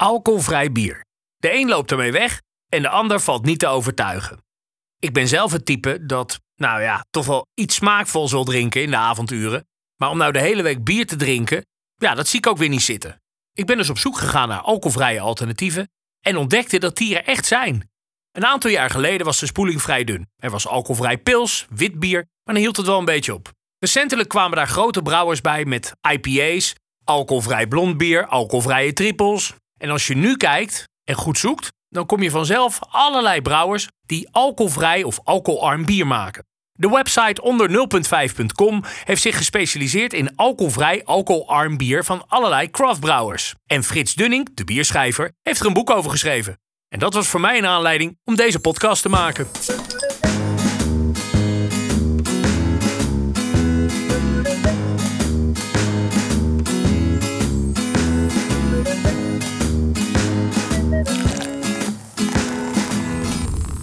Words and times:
Alcoholvrij 0.00 0.72
bier. 0.72 1.04
De 1.36 1.54
een 1.54 1.68
loopt 1.68 1.90
ermee 1.90 2.12
weg 2.12 2.40
en 2.68 2.82
de 2.82 2.88
ander 2.88 3.20
valt 3.20 3.44
niet 3.44 3.58
te 3.58 3.66
overtuigen. 3.66 4.44
Ik 4.98 5.12
ben 5.12 5.28
zelf 5.28 5.52
het 5.52 5.64
type 5.64 6.06
dat, 6.06 6.40
nou 6.54 6.82
ja, 6.82 7.04
toch 7.10 7.26
wel 7.26 7.46
iets 7.54 7.74
smaakvol 7.74 8.28
zal 8.28 8.44
drinken 8.44 8.82
in 8.82 8.90
de 8.90 8.96
avonduren. 8.96 9.66
Maar 9.96 10.10
om 10.10 10.18
nou 10.18 10.32
de 10.32 10.40
hele 10.40 10.62
week 10.62 10.84
bier 10.84 11.06
te 11.06 11.16
drinken, 11.16 11.66
ja, 11.94 12.14
dat 12.14 12.28
zie 12.28 12.38
ik 12.38 12.46
ook 12.46 12.58
weer 12.58 12.68
niet 12.68 12.82
zitten. 12.82 13.20
Ik 13.52 13.66
ben 13.66 13.76
dus 13.76 13.90
op 13.90 13.98
zoek 13.98 14.18
gegaan 14.18 14.48
naar 14.48 14.60
alcoholvrije 14.60 15.20
alternatieven 15.20 15.90
en 16.20 16.36
ontdekte 16.36 16.78
dat 16.78 16.96
die 16.96 17.18
er 17.18 17.24
echt 17.24 17.46
zijn. 17.46 17.90
Een 18.32 18.46
aantal 18.46 18.70
jaar 18.70 18.90
geleden 18.90 19.26
was 19.26 19.38
de 19.38 19.46
spoeling 19.46 19.82
vrij 19.82 20.04
dun. 20.04 20.28
Er 20.36 20.50
was 20.50 20.66
alcoholvrij 20.66 21.18
pils, 21.18 21.66
wit 21.70 21.98
bier, 21.98 22.26
maar 22.44 22.54
dan 22.54 22.62
hield 22.62 22.76
het 22.76 22.86
wel 22.86 22.98
een 22.98 23.04
beetje 23.04 23.34
op. 23.34 23.52
Recentelijk 23.78 24.28
kwamen 24.28 24.56
daar 24.56 24.68
grote 24.68 25.02
brouwers 25.02 25.40
bij 25.40 25.64
met 25.64 25.92
IPA's, 26.10 26.74
alcoholvrij 27.04 27.66
blond 27.66 27.96
bier, 27.96 28.26
alcoholvrije 28.26 28.92
triples. 28.92 29.54
En 29.78 29.90
als 29.90 30.06
je 30.06 30.16
nu 30.16 30.36
kijkt 30.36 30.88
en 31.04 31.14
goed 31.14 31.38
zoekt, 31.38 31.68
dan 31.88 32.06
kom 32.06 32.22
je 32.22 32.30
vanzelf 32.30 32.78
allerlei 32.90 33.42
brouwers 33.42 33.88
die 34.06 34.28
alcoholvrij 34.30 35.02
of 35.02 35.20
alcoholarm 35.24 35.84
bier 35.84 36.06
maken. 36.06 36.46
De 36.72 36.88
website 36.88 37.42
onder 37.42 37.70
0.5.com 37.70 38.84
heeft 39.04 39.22
zich 39.22 39.36
gespecialiseerd 39.36 40.12
in 40.12 40.36
alcoholvrij 40.36 41.04
alcoholarm 41.04 41.76
bier 41.76 42.04
van 42.04 42.24
allerlei 42.28 42.70
craftbrouwers. 42.70 43.54
En 43.66 43.84
Frits 43.84 44.14
Dunning, 44.14 44.48
de 44.54 44.64
bierschrijver, 44.64 45.32
heeft 45.42 45.60
er 45.60 45.66
een 45.66 45.72
boek 45.72 45.90
over 45.90 46.10
geschreven. 46.10 46.58
En 46.88 46.98
dat 46.98 47.14
was 47.14 47.28
voor 47.28 47.40
mij 47.40 47.58
een 47.58 47.66
aanleiding 47.66 48.18
om 48.24 48.36
deze 48.36 48.60
podcast 48.60 49.02
te 49.02 49.08
maken. 49.08 49.46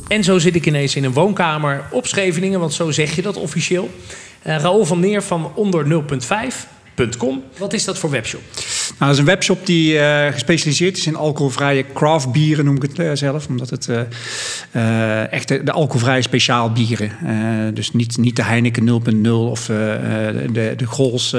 En 0.08 0.24
zo 0.24 0.40
zit 0.40 0.56
ik 0.56 0.66
ineens 0.66 0.96
in 0.96 1.04
een 1.04 1.14
woonkamer 1.14 1.84
op 1.92 2.08
Scheveningen, 2.08 2.60
want 2.60 2.74
zo 2.74 2.92
zeg 2.92 3.16
je 3.16 3.22
dat 3.22 3.38
officieel. 3.38 3.90
Uh, 4.48 4.58
Raoul 4.58 4.86
van 4.86 5.00
Neer 5.00 5.24
van 5.24 5.52
onder 5.56 6.04
0.5.com. 6.96 7.44
Wat 7.58 7.74
is 7.74 7.86
dat 7.86 7.98
voor 7.98 8.10
webshop? 8.10 8.42
Nou, 8.88 9.00
dat 9.00 9.10
is 9.10 9.18
een 9.18 9.26
webshop 9.26 9.66
die 9.66 9.94
uh, 9.94 10.26
gespecialiseerd 10.28 10.98
is 10.98 11.08
in 11.08 11.16
alcoholvrije 11.16 11.86
craft 11.94 12.32
bieren, 12.32 12.66
noem 12.66 12.76
ik 12.76 12.82
het 12.82 13.00
uh, 13.00 13.12
zelf. 13.14 13.48
Omdat 13.48 13.70
het 13.70 13.88
uh, 13.88 15.32
echt 15.32 15.48
de, 15.48 15.64
de, 15.64 15.72
alcoholvrije 15.72 16.22
speciaal 16.22 16.72
bieren. 16.72 17.12
dus 17.74 17.92
niet, 17.92 18.18
niet 18.18 18.36
de 18.36 18.44
Heineken 18.44 18.88
0.0 19.26 19.30
of 19.30 19.66
de, 19.66 20.74
de 20.78 20.88
Grols 20.88 21.36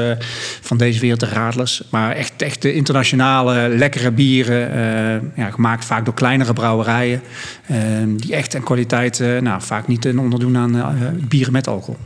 van 0.60 0.76
deze 0.76 1.00
wereld, 1.00 1.20
de 1.20 1.28
Radlers. 1.28 1.82
Maar 1.90 2.12
echt, 2.12 2.42
echt 2.42 2.62
de 2.62 2.74
internationale 2.74 3.68
lekkere 3.68 4.10
bieren. 4.10 5.32
ja, 5.36 5.50
gemaakt 5.50 5.84
vaak 5.84 6.04
door 6.04 6.14
kleinere 6.14 6.52
brouwerijen. 6.52 7.22
die 8.16 8.34
echt 8.34 8.54
en 8.54 8.62
kwaliteit 8.62 9.22
nou, 9.40 9.62
vaak 9.62 9.86
niet 9.86 10.04
een 10.04 10.18
onderdoen 10.18 10.56
aan 10.56 10.82
bieren 11.28 11.52
met 11.52 11.68
alcohol. 11.68 11.98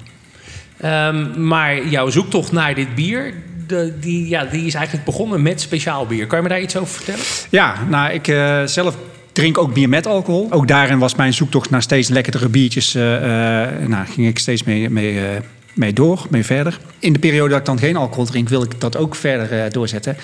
Um, 0.84 1.46
maar 1.46 1.88
jouw 1.88 2.10
zoektocht 2.10 2.52
naar 2.52 2.74
dit 2.74 2.94
bier, 2.94 3.34
de, 3.70 3.92
die, 4.00 4.28
ja, 4.28 4.44
die 4.44 4.66
is 4.66 4.74
eigenlijk 4.74 5.04
begonnen 5.04 5.42
met 5.42 5.60
speciaal 5.60 6.06
bier. 6.06 6.26
Kan 6.26 6.38
je 6.38 6.42
me 6.42 6.50
daar 6.50 6.60
iets 6.60 6.76
over 6.76 6.94
vertellen? 6.94 7.24
Ja, 7.50 7.74
nou, 7.88 8.12
ik 8.12 8.28
uh, 8.28 8.62
zelf 8.64 8.96
drink 9.32 9.58
ook 9.58 9.74
bier 9.74 9.88
met 9.88 10.06
alcohol. 10.06 10.46
Ook 10.50 10.68
daarin 10.68 10.98
was 10.98 11.14
mijn 11.14 11.32
zoektocht 11.32 11.70
naar 11.70 11.82
steeds 11.82 12.08
lekkerdere 12.08 12.48
biertjes. 12.48 12.94
Uh, 12.94 13.02
nou, 13.86 14.06
ging 14.06 14.26
ik 14.26 14.38
steeds 14.38 14.64
mee, 14.64 14.90
mee, 14.90 15.20
mee 15.74 15.92
door, 15.92 16.26
mee 16.30 16.44
verder. 16.44 16.78
In 16.98 17.12
de 17.12 17.18
periode 17.18 17.48
dat 17.48 17.58
ik 17.58 17.64
dan 17.64 17.78
geen 17.78 17.96
alcohol 17.96 18.24
drink, 18.24 18.48
wil 18.48 18.62
ik 18.62 18.80
dat 18.80 18.96
ook 18.96 19.14
verder 19.14 19.72
doorzetten. 19.72 20.16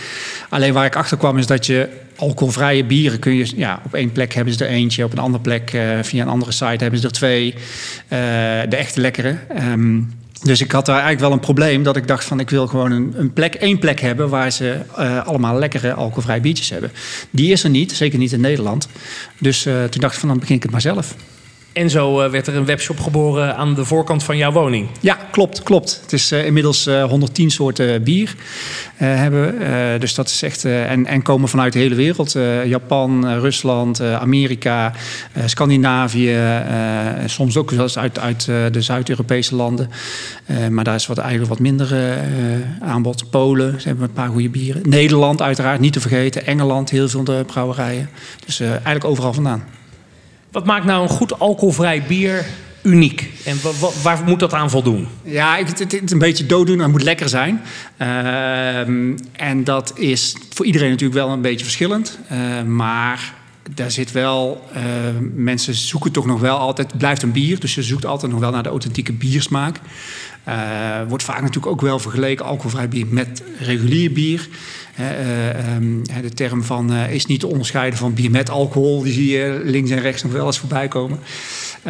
Alleen 0.48 0.72
waar 0.72 0.86
ik 0.86 0.96
achter 0.96 1.16
kwam 1.16 1.38
is 1.38 1.46
dat 1.46 1.66
je 1.66 1.88
alcoholvrije 2.16 2.84
bieren 2.84 3.18
kun 3.18 3.34
je... 3.34 3.52
Ja, 3.56 3.80
op 3.84 3.94
één 3.94 4.12
plek 4.12 4.34
hebben 4.34 4.54
ze 4.54 4.64
er 4.64 4.70
eentje, 4.70 5.04
op 5.04 5.12
een 5.12 5.18
andere 5.18 5.42
plek 5.42 5.76
via 6.02 6.22
een 6.22 6.28
andere 6.28 6.52
site 6.52 6.82
hebben 6.82 7.00
ze 7.00 7.06
er 7.06 7.12
twee. 7.12 7.54
de 8.68 8.76
echte 8.76 9.00
lekkere. 9.00 9.36
Um, 9.72 10.14
dus 10.42 10.60
ik 10.60 10.72
had 10.72 10.86
daar 10.86 10.94
eigenlijk 10.94 11.24
wel 11.24 11.32
een 11.32 11.44
probleem 11.44 11.82
dat 11.82 11.96
ik 11.96 12.06
dacht 12.06 12.24
van 12.24 12.40
ik 12.40 12.50
wil 12.50 12.66
gewoon 12.66 12.90
een, 12.90 13.14
een 13.16 13.32
plek, 13.32 13.54
één 13.54 13.78
plek 13.78 14.00
hebben 14.00 14.28
waar 14.28 14.50
ze 14.50 14.78
uh, 14.98 15.26
allemaal 15.26 15.58
lekkere 15.58 15.94
alcoholvrije 15.94 16.40
biertjes 16.40 16.70
hebben. 16.70 16.92
Die 17.30 17.52
is 17.52 17.64
er 17.64 17.70
niet, 17.70 17.92
zeker 17.92 18.18
niet 18.18 18.32
in 18.32 18.40
Nederland. 18.40 18.88
Dus 19.38 19.66
uh, 19.66 19.84
toen 19.84 20.00
dacht 20.00 20.14
ik 20.14 20.20
van 20.20 20.28
dan 20.28 20.38
begin 20.38 20.56
ik 20.56 20.62
het 20.62 20.72
maar 20.72 20.80
zelf. 20.80 21.14
En 21.76 21.90
zo 21.90 22.22
uh, 22.22 22.30
werd 22.30 22.46
er 22.46 22.56
een 22.56 22.64
webshop 22.64 23.00
geboren 23.00 23.56
aan 23.56 23.74
de 23.74 23.84
voorkant 23.84 24.22
van 24.22 24.36
jouw 24.36 24.52
woning. 24.52 24.88
Ja, 25.00 25.18
klopt, 25.30 25.62
klopt. 25.62 25.98
Het 26.02 26.12
is 26.12 26.32
inmiddels 26.32 26.84
110 26.84 27.50
soorten 27.50 28.02
bier 28.02 28.34
hebben 28.96 29.58
we. 29.58 29.98
dus 29.98 30.14
dat 30.14 30.28
is 30.28 30.42
echt 30.42 30.64
en, 30.64 31.06
en 31.06 31.22
komen 31.22 31.48
vanuit 31.48 31.72
de 31.72 31.78
hele 31.78 31.94
wereld: 31.94 32.36
Japan, 32.64 33.38
Rusland, 33.38 34.00
Amerika, 34.00 34.92
Scandinavië, 35.46 36.38
soms 37.26 37.56
ook 37.56 37.70
zelfs 37.70 37.98
uit, 37.98 38.18
uit 38.18 38.44
de 38.44 38.82
Zuid-Europese 38.82 39.54
landen. 39.54 39.90
maar 40.70 40.84
daar 40.84 40.94
is 40.94 41.06
wat 41.06 41.18
eigenlijk 41.18 41.48
wat 41.48 41.58
minder 41.58 42.18
aanbod. 42.80 43.30
Polen, 43.30 43.80
ze 43.80 43.88
hebben 43.88 44.04
een 44.04 44.12
paar 44.12 44.28
goede 44.28 44.50
bieren. 44.50 44.82
Nederland, 44.88 45.42
uiteraard 45.42 45.80
niet 45.80 45.92
te 45.92 46.00
vergeten. 46.00 46.46
Engeland, 46.46 46.90
heel 46.90 47.08
veel 47.08 47.44
brouwerijen. 47.46 48.08
Dus 48.46 48.60
eigenlijk 48.60 49.04
overal 49.04 49.32
vandaan. 49.32 49.64
Wat 50.56 50.64
maakt 50.64 50.84
nou 50.84 51.02
een 51.02 51.08
goed 51.08 51.38
alcoholvrij 51.38 52.02
bier 52.02 52.46
uniek? 52.82 53.30
En 53.44 53.58
waar 54.02 54.22
moet 54.24 54.40
dat 54.40 54.52
aan 54.52 54.70
voldoen? 54.70 55.08
Ja, 55.22 55.56
het, 55.56 55.78
het, 55.78 56.02
is 56.02 56.10
een 56.10 56.18
beetje 56.18 56.46
dooddoen. 56.46 56.78
Het 56.78 56.90
moet 56.90 57.02
lekker 57.02 57.28
zijn. 57.28 57.62
Uh, 57.98 58.78
en 59.32 59.64
dat 59.64 59.92
is 59.98 60.36
voor 60.50 60.66
iedereen 60.66 60.90
natuurlijk 60.90 61.20
wel 61.20 61.30
een 61.30 61.40
beetje 61.40 61.64
verschillend. 61.64 62.18
Uh, 62.32 62.62
maar 62.62 63.34
daar 63.74 63.90
zit 63.90 64.12
wel... 64.12 64.68
Uh, 64.76 64.82
mensen 65.34 65.74
zoeken 65.74 66.12
toch 66.12 66.26
nog 66.26 66.40
wel 66.40 66.58
altijd... 66.58 66.88
Het 66.88 66.98
blijft 66.98 67.22
een 67.22 67.32
bier, 67.32 67.60
dus 67.60 67.74
je 67.74 67.82
zoekt 67.82 68.06
altijd 68.06 68.32
nog 68.32 68.40
wel 68.40 68.50
naar 68.50 68.62
de 68.62 68.68
authentieke 68.68 69.12
biersmaak. 69.12 69.80
Uh, 70.48 70.54
wordt 71.08 71.24
vaak 71.24 71.40
natuurlijk 71.40 71.66
ook 71.66 71.80
wel 71.80 71.98
vergeleken 71.98 72.44
alcoholvrij 72.44 72.88
bier 72.88 73.06
met 73.06 73.42
regulier 73.60 74.12
bier. 74.12 74.48
Uh, 75.00 75.74
um, 75.76 76.02
de 76.22 76.32
term 76.34 76.62
van 76.62 76.92
uh, 76.92 77.12
is 77.12 77.26
niet 77.26 77.40
te 77.40 77.46
onderscheiden 77.46 77.98
van 77.98 78.14
bier 78.14 78.30
met 78.30 78.50
alcohol, 78.50 79.02
die 79.02 79.12
zie 79.12 79.30
je 79.30 79.60
links 79.64 79.90
en 79.90 80.00
rechts 80.00 80.22
nog 80.22 80.32
wel 80.32 80.46
eens 80.46 80.58
voorbij 80.58 80.88
komen. 80.88 81.18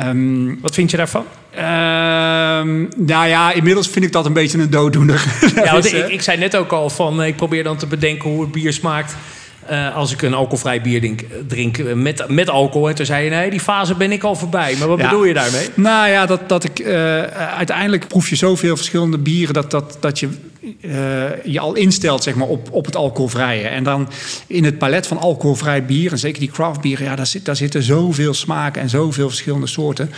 Um, 0.05 0.61
Wat 0.61 0.75
vind 0.75 0.91
je 0.91 0.97
daarvan? 0.97 1.25
Um, 1.55 2.89
nou 2.97 3.29
ja, 3.29 3.53
inmiddels 3.53 3.89
vind 3.89 4.05
ik 4.05 4.13
dat 4.13 4.27
een 4.27 4.33
beetje 4.33 4.59
een 4.59 4.71
dooddoener. 4.71 5.25
ja, 5.65 5.73
want 5.73 5.93
ik, 5.93 6.09
ik, 6.09 6.23
zei 6.23 6.39
net 6.39 6.57
ook 6.57 6.73
al 6.73 6.91
van, 6.91 7.23
ik 7.23 7.37
probeer 7.37 7.65
dan 7.65 7.77
te 7.77 7.87
bedenken 7.87 8.31
hoe 8.31 8.41
het 8.41 8.53
bier 8.53 8.73
smaakt 8.73 9.17
uh, 9.71 9.97
als 9.97 10.13
ik 10.13 10.23
een 10.23 10.35
alcoholvrij 10.35 10.81
bier 10.81 11.01
drink, 11.01 11.21
drink 11.47 11.79
eh, 11.79 11.93
met, 11.93 12.29
met 12.29 12.51
alcohol. 12.51 12.89
En 12.89 12.95
toen 12.95 13.07
zei 13.07 13.25
je, 13.25 13.31
nee, 13.31 13.51
die 13.51 13.61
fase 13.61 13.95
ben 13.95 14.13
ik 14.13 14.23
al 14.23 14.35
voorbij. 14.35 14.77
Maar 14.79 14.89
wat 14.89 14.99
ja. 14.99 15.05
bedoel 15.05 15.25
je 15.25 15.35
daarmee? 15.35 15.69
Nou 15.75 16.09
ja, 16.09 16.27
dat, 16.27 16.49
dat 16.49 16.65
ik... 16.65 16.79
Uh, 16.79 17.23
uiteindelijk 17.23 18.09
proef 18.09 18.29
je 18.29 18.37
zoveel 18.37 18.77
verschillende 18.77 19.19
bieren... 19.19 19.55
dat, 19.55 19.71
dat, 19.71 19.97
dat 20.01 20.19
je 20.19 20.29
je 21.45 21.61
al 21.61 21.75
instelt 21.75 22.23
zeg 22.23 22.35
maar, 22.35 22.49
op, 22.49 22.69
op 22.73 22.87
het 22.87 22.97
alcoholvrije. 22.97 23.69
En 23.69 23.85
dan 23.85 24.09
in 24.47 24.65
het 24.65 24.79
palet 24.79 25.07
van 25.07 25.19
alcoholvrij 25.19 25.85
bier... 25.85 26.13
en 26.13 26.19
zeker 26.19 26.41
die 26.41 26.51
craft 26.51 26.81
bieren... 26.81 27.05
Ja, 27.05 27.17
daar, 27.17 27.27
zit, 27.27 27.45
daar 27.45 27.57
zitten 27.57 27.83
zoveel 27.83 28.35
smaken 28.35 28.83
en 28.83 28.89
zoveel 28.89 29.29
verschillende 29.29 29.67
soorten... 29.67 30.11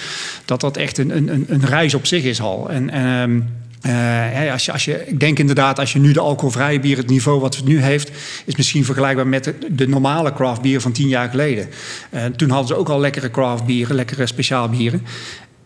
dat 0.44 0.60
dat 0.60 0.76
echt 0.76 0.98
een, 0.98 1.16
een, 1.16 1.46
een 1.48 1.66
reis 1.66 1.94
op 1.94 2.06
zich 2.06 2.24
is 2.24 2.40
al. 2.40 2.70
En... 2.70 2.90
en 2.90 3.56
uh, 3.86 4.52
als 4.52 4.64
je, 4.64 4.72
als 4.72 4.84
je, 4.84 5.06
ik 5.06 5.20
denk 5.20 5.38
inderdaad, 5.38 5.78
als 5.78 5.92
je 5.92 5.98
nu 5.98 6.12
de 6.12 6.20
alcoholvrije 6.20 6.80
bier, 6.80 6.96
het 6.96 7.08
niveau 7.08 7.40
wat 7.40 7.56
het 7.56 7.64
nu 7.64 7.80
heeft, 7.80 8.10
is 8.44 8.56
misschien 8.56 8.84
vergelijkbaar 8.84 9.26
met 9.26 9.54
de, 9.70 9.88
normale 9.88 10.32
craft 10.32 10.60
bier 10.60 10.80
van 10.80 10.92
tien 10.92 11.08
jaar 11.08 11.28
geleden. 11.30 11.68
Uh, 12.10 12.24
toen 12.24 12.50
hadden 12.50 12.68
ze 12.68 12.74
ook 12.74 12.88
al 12.88 13.00
lekkere 13.00 13.30
craft 13.30 13.64
bieren, 13.64 13.96
lekkere 13.96 14.26
speciaal 14.26 14.68
bieren. 14.68 15.06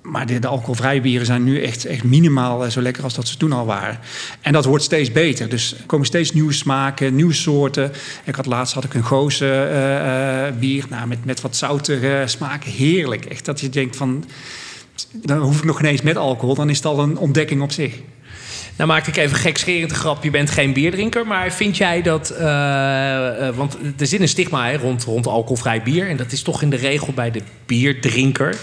Maar 0.03 0.27
de, 0.27 0.39
de 0.39 0.47
alcoholvrije 0.47 1.01
bieren 1.01 1.27
zijn 1.27 1.45
nu 1.45 1.63
echt, 1.63 1.85
echt 1.85 2.05
minimaal 2.05 2.71
zo 2.71 2.81
lekker 2.81 3.05
als 3.05 3.15
dat 3.15 3.29
ze 3.29 3.37
toen 3.37 3.53
al 3.53 3.67
waren. 3.67 3.99
En 4.41 4.53
dat 4.53 4.65
wordt 4.65 4.85
steeds 4.85 5.13
beter. 5.13 5.49
Dus 5.49 5.75
er 5.79 5.87
komen 5.87 6.07
steeds 6.07 6.33
nieuwe 6.33 6.53
smaken, 6.53 7.15
nieuwe 7.15 7.33
soorten. 7.33 7.93
Ik 8.25 8.35
had 8.35 8.47
laatst 8.47 8.75
had 8.75 8.85
ik 8.85 8.95
een 8.95 9.03
goze 9.03 9.69
uh, 9.73 10.59
bier 10.59 10.84
nou, 10.89 11.07
met, 11.07 11.25
met 11.25 11.41
wat 11.41 11.57
zoutige 11.57 12.22
smaken. 12.27 12.71
Heerlijk. 12.71 13.25
Echt 13.25 13.45
dat 13.45 13.60
je 13.60 13.69
denkt 13.69 13.97
van 13.97 14.25
dan 15.13 15.39
hoef 15.39 15.59
ik 15.59 15.65
nog 15.65 15.81
ineens 15.81 16.03
met 16.03 16.16
alcohol. 16.16 16.55
Dan 16.55 16.71
is 16.71 16.77
het 16.77 16.87
al 16.87 16.98
een 16.98 17.19
ontdekking 17.19 17.63
op 17.63 17.72
zich. 17.72 17.95
Nou 18.77 18.89
maak 18.89 19.07
ik 19.07 19.16
even 19.16 19.37
gekscherend 19.37 19.93
grap. 19.93 20.25
Je 20.25 20.31
bent 20.31 20.51
geen 20.51 20.72
bierdrinker. 20.72 21.27
Maar 21.27 21.53
vind 21.53 21.77
jij 21.77 22.03
dat... 22.03 22.33
Uh, 22.33 22.39
uh, 22.41 23.48
want 23.57 23.77
er 23.98 24.07
zit 24.07 24.21
een 24.21 24.28
stigma 24.28 24.71
hè, 24.71 24.77
rond, 24.77 25.05
rond 25.05 25.27
alcoholvrij 25.27 25.83
bier. 25.83 26.09
En 26.09 26.16
dat 26.16 26.33
is 26.33 26.43
toch 26.43 26.63
in 26.63 26.71
de 26.71 26.77
regel 26.77 27.13
bij 27.13 27.31
de 27.31 27.43
bierdrinker... 27.66 28.57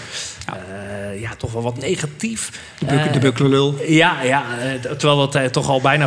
Ja. 0.46 0.79
Uh, 1.14 1.20
ja, 1.20 1.30
toch 1.36 1.52
wel 1.52 1.62
wat 1.62 1.78
negatief. 1.78 2.50
De, 2.78 2.84
buk, 2.84 3.12
de 3.12 3.18
bukkelul. 3.18 3.74
Ja, 3.86 4.22
ja 4.22 4.44
terwijl 4.80 5.30
dat 5.30 5.52
toch 5.52 5.68
al 5.68 5.80
bijna 5.80 6.06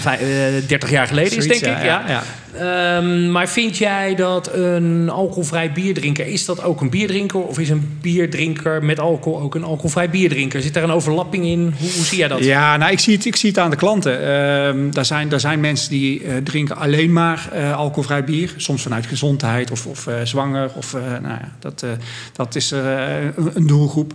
30 0.67 0.89
jaar 0.89 1.07
geleden 1.07 1.37
is, 1.37 1.47
denk 1.47 1.77
ik. 1.77 1.83
Ja, 1.83 2.03
ja. 2.07 2.23
Ehm, 2.57 3.31
maar 3.31 3.49
vind 3.49 3.77
jij 3.77 4.15
dat 4.15 4.53
een 4.53 5.09
alcoholvrij 5.09 5.71
bierdrinker... 5.71 6.27
is 6.27 6.45
dat 6.45 6.63
ook 6.63 6.81
een 6.81 6.89
bierdrinker? 6.89 7.39
Of 7.39 7.59
is 7.59 7.69
een 7.69 7.97
bierdrinker 8.01 8.83
met 8.83 8.99
alcohol 8.99 9.41
ook 9.41 9.55
een 9.55 9.63
alcoholvrij 9.63 10.09
bierdrinker? 10.09 10.61
Zit 10.61 10.73
daar 10.73 10.83
een 10.83 10.91
overlapping 10.91 11.45
in? 11.45 11.73
Hoe, 11.79 11.91
hoe 11.91 12.05
zie 12.05 12.17
jij 12.17 12.27
dat? 12.27 12.43
Ja, 12.43 12.77
nou, 12.77 12.91
ik, 12.91 12.99
zie 12.99 13.15
het, 13.15 13.25
ik 13.25 13.35
zie 13.35 13.49
het 13.49 13.59
aan 13.59 13.69
de 13.69 13.75
klanten. 13.75 14.19
Uh, 14.19 14.91
daar, 14.91 15.05
zijn, 15.05 15.29
daar 15.29 15.39
zijn 15.39 15.59
mensen 15.59 15.89
die 15.89 16.23
uh, 16.23 16.37
drinken 16.37 16.77
alleen 16.77 17.13
maar 17.13 17.49
uh, 17.53 17.77
alcoholvrij 17.77 18.23
bier. 18.23 18.53
Soms 18.57 18.81
vanuit 18.81 19.05
gezondheid 19.05 19.71
of, 19.71 19.85
of 19.85 20.07
uh, 20.07 20.15
zwanger. 20.23 20.71
Of, 20.75 20.93
nou 20.93 21.23
ja, 21.23 21.51
dat, 21.59 21.85
dat 22.33 22.55
is 22.55 22.71
een, 22.71 23.33
een 23.53 23.67
doelgroep. 23.67 24.13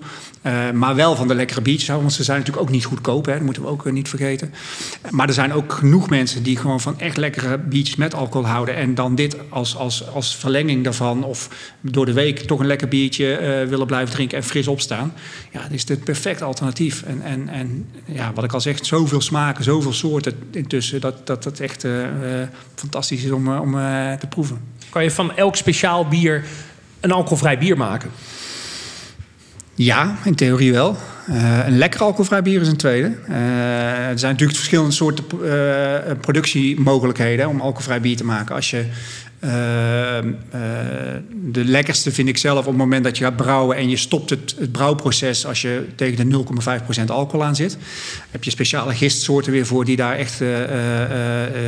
maar 0.75 0.95
wel 0.95 1.17
van 1.17 1.29
de 1.29 1.35
lekkere 1.35 1.61
biertjes 1.61 1.87
want 1.89 2.13
ze 2.13 2.25
zijn 2.25 2.39
natuurlijk 2.39 2.67
ook 2.67 2.73
niet 2.73 2.85
goedkoop. 2.85 3.27
Hè, 3.27 3.33
dat 3.33 3.43
moeten 3.43 3.63
we 3.63 3.69
ook 3.69 3.91
niet 3.91 4.09
vergeten. 4.09 4.55
Maar 5.11 5.29
er 5.29 5.35
zijn 5.35 5.53
ook 5.53 5.73
genoeg 5.73 6.11
mensen 6.11 6.43
die 6.43 6.57
gewoon 6.57 6.81
van 6.81 7.01
echt 7.01 7.17
lekkere 7.17 7.59
biertjes 7.59 7.97
met 7.97 8.15
alcohol 8.15 8.27
houden. 8.33 8.75
En 8.75 8.95
dan 8.95 9.15
dit 9.15 9.37
als, 9.49 9.77
als, 9.77 10.09
als 10.09 10.37
verlenging 10.37 10.85
daarvan. 10.85 11.25
Of 11.25 11.49
door 11.81 12.07
de 12.07 12.13
week 12.13 12.39
toch 12.39 12.61
een 12.61 12.67
lekker 12.67 12.89
biertje 12.89 13.39
uh, 13.41 13.69
willen 13.69 13.87
blijven 13.87 14.15
drinken 14.15 14.39
en 14.39 14.45
fris 14.45 14.69
opstaan. 14.69 15.13
Ja, 15.53 15.63
dat 15.63 15.71
is 15.71 15.89
het 15.89 16.05
perfect 16.05 16.43
alternatief. 16.43 17.03
En, 17.03 17.23
en, 17.23 17.49
en 17.49 17.91
ja, 18.05 18.33
wat 18.33 18.45
ik 18.45 18.53
al 18.53 18.61
zeg, 18.61 18.87
zoveel 18.87 19.21
smaken, 19.21 19.65
zoveel 19.65 19.93
soorten 19.93 20.39
intussen. 20.51 21.01
Dat 21.01 21.27
dat, 21.27 21.43
dat 21.43 21.61
echt 21.61 21.85
uh, 21.85 22.07
fantastisch 22.75 23.25
is 23.25 23.31
om, 23.31 23.49
om 23.59 23.73
te 24.19 24.27
proeven. 24.29 24.61
Kan 24.91 25.03
je 25.03 25.11
van 25.11 25.37
elk 25.37 25.57
speciaal 25.57 26.09
bier 26.09 26.45
een 27.01 27.13
alcoholvrij 27.13 27.59
bier 27.59 27.77
maken? 27.77 28.11
Ja, 29.79 30.17
in 30.25 30.35
theorie 30.35 30.73
wel. 30.73 30.97
Uh, 31.29 31.67
een 31.67 31.79
lekker 31.79 32.01
alcoholvrij 32.01 32.43
bier 32.43 32.61
is 32.61 32.69
een 32.69 32.77
tweede. 32.77 33.13
Uh, 33.29 33.37
er 34.09 34.19
zijn 34.19 34.33
natuurlijk 34.33 34.59
verschillende 34.59 34.93
soorten 34.93 35.25
uh, 35.43 36.17
productiemogelijkheden 36.21 37.49
om 37.49 37.61
alcoholvrij 37.61 38.01
bier 38.01 38.17
te 38.17 38.25
maken. 38.25 38.55
Als 38.55 38.71
je 38.71 38.85
de 41.31 41.65
lekkerste 41.65 42.13
vind 42.13 42.29
ik 42.29 42.37
zelf 42.37 42.59
op 42.59 42.67
het 42.67 42.77
moment 42.77 43.05
dat 43.05 43.19
je 43.19 43.25
gaat 43.25 43.37
brouwen 43.37 43.77
en 43.77 43.89
je 43.89 43.97
stopt 43.97 44.31
het, 44.31 44.55
het 44.59 44.73
brouwproces 44.73 45.47
als 45.47 45.63
je 45.63 45.87
tegen 45.95 46.31
de 46.31 46.45
0,5% 46.99 47.05
alcohol 47.07 47.45
aan 47.45 47.57
zit. 47.57 47.77
Heb 48.31 48.45
je 48.45 48.51
speciale 48.51 48.95
gistsoorten 48.95 49.53
weer 49.53 49.67
voor 49.67 49.85
die 49.85 49.97
daar 49.97 50.17
echt 50.17 50.43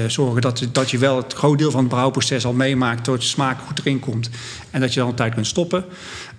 zorgen 0.06 0.40
dat, 0.40 0.68
dat 0.72 0.90
je 0.90 0.98
wel 0.98 1.16
het 1.16 1.32
groot 1.32 1.58
deel 1.58 1.70
van 1.70 1.80
het 1.80 1.88
brouwproces 1.88 2.44
al 2.44 2.52
meemaakt, 2.52 3.04
door 3.04 3.18
de 3.18 3.24
smaak 3.24 3.60
goed 3.66 3.78
erin 3.78 4.00
komt 4.00 4.30
en 4.70 4.80
dat 4.80 4.94
je 4.94 5.00
dan 5.00 5.08
op 5.08 5.16
tijd 5.16 5.34
kunt 5.34 5.46
stoppen. 5.46 5.84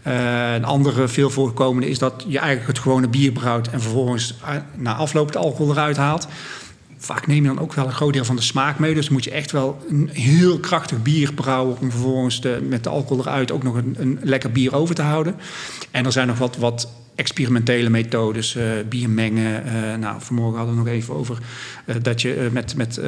Uh, 0.08 0.54
een 0.54 0.66
andere 0.66 1.08
veel 1.08 1.30
voorkomende 1.30 1.90
is 1.90 2.00
dat 2.00 2.26
je 2.28 2.38
eigenlijk 2.38 2.68
het 2.68 2.80
gewone 2.80 3.08
bier 3.08 3.32
brouwt 3.32 3.68
en 3.68 3.82
vervolgens 3.82 4.36
na 4.76 4.96
afloop 4.96 5.28
het 5.28 5.38
alcohol 5.38 5.72
eruit 5.72 5.98
haalt. 5.98 6.28
Vaak 6.98 7.28
neem 7.28 7.42
je 7.42 7.48
dan 7.48 7.60
ook 7.60 7.74
wel 7.74 7.86
een 7.86 7.92
groot 7.92 8.14
deel 8.14 8.26
van 8.26 8.36
de 8.36 8.42
smaak 8.42 8.80
mee. 8.80 8.94
Dus 8.94 9.10
moet 9.10 9.24
je 9.24 9.32
echt 9.32 9.52
wel 9.52 9.86
een 9.90 10.10
heel 10.12 10.60
krachtig 10.60 11.02
bier 11.02 11.34
brouwen 11.34 11.78
om 11.80 11.92
vervolgens 11.92 12.42
de, 12.42 12.66
met 12.70 12.84
de 12.84 12.90
alcohol 12.90 13.24
eruit 13.24 13.52
ook 13.52 13.64
nog 13.64 13.76
een, 13.76 13.96
een 13.98 14.20
lekker 14.22 14.52
bier 14.52 14.76
over 14.76 14.96
te 14.96 15.02
houden. 15.02 15.36
En 15.92 16.06
er 16.06 16.12
zijn 16.12 16.28
nog 16.28 16.38
wat, 16.38 16.58
wat 16.58 16.90
experimentele 17.22 17.90
methodes, 17.90 18.56
uh, 18.56 18.64
bier 18.90 19.10
mengen. 19.10 19.64
Uh, 19.66 19.96
nou, 20.00 20.16
vanmorgen 20.20 20.58
hadden 20.58 20.76
we 20.76 20.82
nog 20.82 20.94
even 20.94 21.14
over 21.14 21.38
uh, 21.86 21.96
dat 22.02 22.22
je 22.22 22.50
met, 22.52 22.76
met 22.76 23.02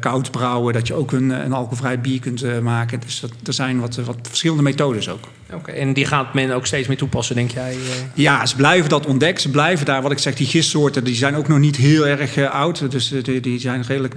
koud 0.00 0.30
brouwen, 0.30 0.74
dat 0.74 0.86
je 0.86 0.94
ook 0.94 1.12
een, 1.12 1.30
een 1.30 1.52
alcoholvrij 1.52 2.00
bier 2.00 2.20
kunt 2.20 2.62
maken. 2.62 3.00
Dus 3.00 3.20
dat, 3.20 3.32
er 3.44 3.52
zijn 3.52 3.80
wat, 3.80 3.96
wat 3.96 4.16
verschillende 4.22 4.62
methodes 4.62 5.08
ook. 5.08 5.28
Oké, 5.52 5.70
en 5.70 5.92
die 5.92 6.04
gaat 6.04 6.34
men 6.34 6.50
ook 6.50 6.66
steeds 6.66 6.88
meer 6.88 6.96
toepassen, 6.96 7.36
denk 7.36 7.50
jij? 7.50 7.76
Ja, 8.14 8.46
ze 8.46 8.56
blijven 8.56 8.88
dat 8.88 9.06
ontdekken. 9.06 9.42
Ze 9.42 9.50
blijven 9.50 9.86
daar, 9.86 10.02
wat 10.02 10.12
ik 10.12 10.18
zeg, 10.18 10.34
die 10.34 10.46
gistsoorten, 10.46 11.04
die 11.04 11.14
zijn 11.14 11.34
ook 11.34 11.48
nog 11.48 11.58
niet 11.58 11.76
heel 11.76 12.06
erg 12.06 12.38
oud. 12.50 12.90
Dus 12.90 13.08
die, 13.08 13.40
die, 13.40 13.58
zijn 13.58 13.82
redelijk 13.86 14.14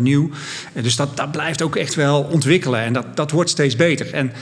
nieuw. 0.00 0.30
dus 0.72 0.96
dat, 0.96 1.16
dat 1.16 1.30
blijft 1.30 1.62
ook 1.62 1.76
echt 1.76 1.94
wel 1.94 2.22
ontwikkelen. 2.22 2.80
En 2.80 2.92
dat, 2.92 3.16
dat 3.16 3.30
wordt 3.30 3.50
steeds 3.50 3.76
beter. 3.76 4.14
En 4.14 4.32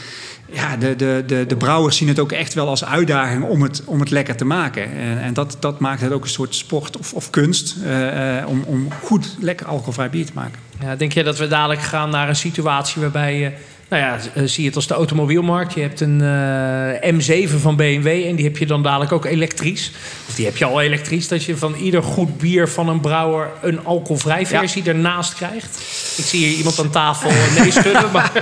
ja, 0.53 0.77
de, 0.77 0.97
de, 0.97 1.23
de, 1.27 1.47
de 1.47 1.57
brouwers 1.57 1.97
zien 1.97 2.09
het 2.09 2.19
ook 2.19 2.33
echt 2.33 2.55
wel 2.55 2.69
als 2.69 2.85
uitdaging 2.85 3.45
om 3.45 3.63
het, 3.63 3.83
om 3.85 4.01
het 4.01 4.11
lekker 4.11 4.37
te 4.37 4.45
maken. 4.45 4.93
En, 4.93 5.21
en 5.21 5.35
dat, 5.35 5.57
dat 5.61 5.79
maakt 5.79 6.01
het 6.01 6.13
ook 6.13 6.23
een 6.23 6.31
soort 6.31 6.55
sport 6.55 6.97
of, 6.97 7.13
of 7.13 7.31
kunst 7.31 7.77
uh, 7.85 8.45
om, 8.47 8.63
om 8.63 8.89
goed 9.03 9.37
lekker 9.41 9.67
alcoholvrij 9.67 10.11
bier 10.11 10.27
te 10.27 10.33
maken. 10.35 10.59
Ja, 10.81 10.97
denk 10.97 11.13
je 11.13 11.23
dat 11.23 11.39
we 11.39 11.49
dadelijk 11.49 11.81
gaan 11.81 12.11
naar 12.11 12.29
een 12.29 12.37
situatie 12.37 13.03
waarbij 13.03 13.39
je 13.39 13.53
nou 13.91 14.03
ja, 14.03 14.19
eh, 14.35 14.43
zie 14.45 14.63
je 14.63 14.69
het 14.69 14.77
als 14.77 14.87
de 14.87 14.95
automobielmarkt. 14.95 15.75
Je 15.75 15.81
hebt 15.81 16.01
een 16.01 16.21
uh, 16.23 17.47
M7 17.47 17.61
van 17.61 17.77
BMW 17.77 18.07
en 18.07 18.37
die 18.37 18.45
heb 18.45 18.57
je 18.57 18.67
dan 18.67 18.83
dadelijk 18.83 19.13
ook 19.13 19.25
elektrisch. 19.25 19.93
Of 20.29 20.35
die 20.35 20.45
heb 20.45 20.57
je 20.57 20.65
al 20.65 20.81
elektrisch. 20.81 21.29
Dat 21.29 21.45
je 21.45 21.57
van 21.57 21.75
ieder 21.75 22.03
goed 22.03 22.39
bier 22.39 22.69
van 22.69 22.89
een 22.89 23.01
brouwer 23.01 23.51
een 23.63 23.85
alcoholvrij 23.85 24.47
versie 24.47 24.85
ja. 24.85 24.91
ernaast 24.91 25.35
krijgt. 25.35 25.77
Ik 26.17 26.25
zie 26.25 26.47
hier 26.47 26.57
iemand 26.57 26.79
aan 26.79 26.91
tafel 26.91 27.31
nee 27.61 27.71
schudden. 27.81 28.11
Maar 28.13 28.33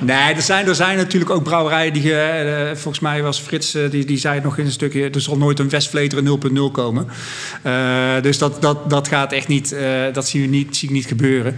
nee, 0.00 0.34
er 0.34 0.42
zijn, 0.42 0.66
er 0.66 0.74
zijn 0.74 0.96
natuurlijk 0.96 1.30
ook 1.30 1.42
brouwerijen 1.42 1.92
die... 1.92 2.04
Uh, 2.04 2.18
volgens 2.74 3.00
mij 3.00 3.22
was 3.22 3.38
Frits, 3.38 3.74
uh, 3.74 3.90
die, 3.90 4.04
die 4.04 4.18
zei 4.18 4.34
het 4.34 4.44
nog 4.44 4.58
in 4.58 4.64
een 4.64 4.72
stukje... 4.72 5.10
er 5.10 5.20
zal 5.20 5.36
nooit 5.36 5.58
een 5.58 5.68
Westvleteren 5.68 6.40
0.0 6.68 6.72
komen. 6.72 7.08
dus 8.22 8.38
dat, 8.38 8.62
dat, 8.62 8.90
dat 8.90 9.08
gaat 9.08 9.32
echt 9.32 9.48
niet... 9.48 9.76
dat 10.12 10.28
zie, 10.28 10.42
je 10.42 10.48
niet, 10.48 10.76
zie 10.76 10.88
ik 10.88 10.94
niet 10.94 11.06
gebeuren. 11.06 11.56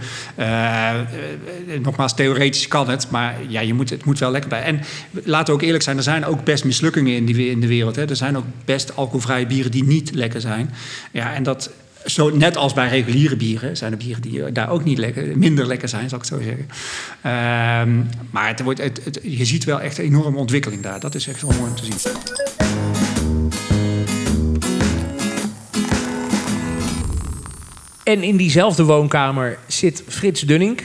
nogmaals, 1.81 2.15
theoretisch 2.15 2.67
kan 2.75 2.89
het, 2.89 3.09
maar 3.09 3.35
ja, 3.47 3.61
je 3.61 3.73
moet, 3.73 3.89
het 3.89 4.05
moet 4.05 4.19
wel 4.19 4.31
lekker 4.31 4.49
bij. 4.49 4.61
En 4.61 4.81
laten 5.23 5.45
we 5.45 5.51
ook 5.51 5.65
eerlijk 5.65 5.83
zijn, 5.83 5.97
er 5.97 6.03
zijn 6.03 6.25
ook 6.25 6.43
best 6.43 6.63
mislukkingen 6.63 7.15
in, 7.15 7.25
die, 7.25 7.49
in 7.49 7.59
de 7.59 7.67
wereld. 7.67 7.95
Hè. 7.95 8.09
Er 8.09 8.15
zijn 8.15 8.37
ook 8.37 8.45
best 8.65 8.95
alcoholvrije 8.95 9.47
bieren 9.47 9.71
die 9.71 9.83
niet 9.83 10.13
lekker 10.13 10.41
zijn. 10.41 10.73
Ja, 11.11 11.33
en 11.33 11.43
dat, 11.43 11.69
zo, 12.05 12.29
net 12.29 12.57
als 12.57 12.73
bij 12.73 12.87
reguliere 12.87 13.35
bieren 13.35 13.77
zijn 13.77 13.91
er 13.91 13.97
bieren 13.97 14.21
die 14.21 14.51
daar 14.51 14.69
ook 14.69 14.83
niet 14.83 14.97
lekker, 14.97 15.37
minder 15.37 15.67
lekker 15.67 15.89
zijn, 15.89 16.09
zal 16.09 16.17
ik 16.17 16.25
zo 16.25 16.41
zeggen. 16.41 16.67
Um, 17.87 18.09
maar 18.31 18.47
het 18.47 18.61
wordt, 18.61 18.81
het, 18.81 19.19
je 19.23 19.45
ziet 19.45 19.63
wel 19.63 19.81
echt 19.81 19.97
een 19.97 20.05
enorme 20.05 20.37
ontwikkeling 20.37 20.81
daar. 20.81 20.99
Dat 20.99 21.15
is 21.15 21.27
echt 21.27 21.41
wel 21.41 21.51
mooi 21.51 21.69
om 21.69 21.75
te 21.75 21.85
zien. 21.85 22.13
En 28.03 28.23
in 28.23 28.37
diezelfde 28.37 28.83
woonkamer 28.83 29.57
zit 29.67 30.03
Frits 30.07 30.41
Dunning. 30.41 30.81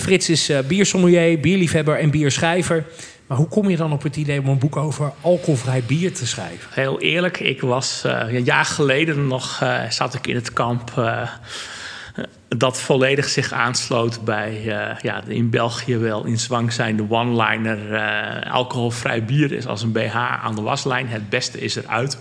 Frits 0.00 0.28
is 0.28 0.50
uh, 0.50 0.58
biersommelier, 0.58 1.40
bierliefhebber 1.40 1.98
en 1.98 2.10
bierschrijver. 2.10 2.84
Maar 3.26 3.38
hoe 3.38 3.48
kom 3.48 3.70
je 3.70 3.76
dan 3.76 3.92
op 3.92 4.02
het 4.02 4.16
idee 4.16 4.40
om 4.40 4.48
een 4.48 4.58
boek 4.58 4.76
over 4.76 5.12
alcoholvrij 5.20 5.82
bier 5.86 6.14
te 6.14 6.26
schrijven? 6.26 6.68
Heel 6.70 7.00
eerlijk, 7.00 7.40
ik 7.40 7.60
was 7.60 8.02
uh, 8.06 8.22
een 8.26 8.44
jaar 8.44 8.64
geleden 8.64 9.26
nog 9.26 9.60
uh, 9.62 9.90
zat 9.90 10.14
ik 10.14 10.26
in 10.26 10.34
het 10.34 10.52
kamp 10.52 10.92
dat 12.48 12.80
volledig 12.80 13.28
zich 13.28 13.52
aansloot 13.52 14.24
bij 14.24 14.62
ja, 15.02 15.20
de 15.20 15.34
in 15.34 15.50
België 15.50 15.96
wel 15.96 16.24
in 16.24 16.38
zwang 16.38 16.72
zijnde 16.72 17.06
one-liner. 17.08 17.98
alcoholvrij 18.50 19.24
bier 19.24 19.52
is 19.52 19.66
als 19.66 19.82
een 19.82 19.92
BH 19.92 20.16
aan 20.16 20.54
de 20.54 20.62
waslijn. 20.62 21.08
Het 21.08 21.28
beste 21.28 21.60
is 21.60 21.76
eruit. 21.76 22.18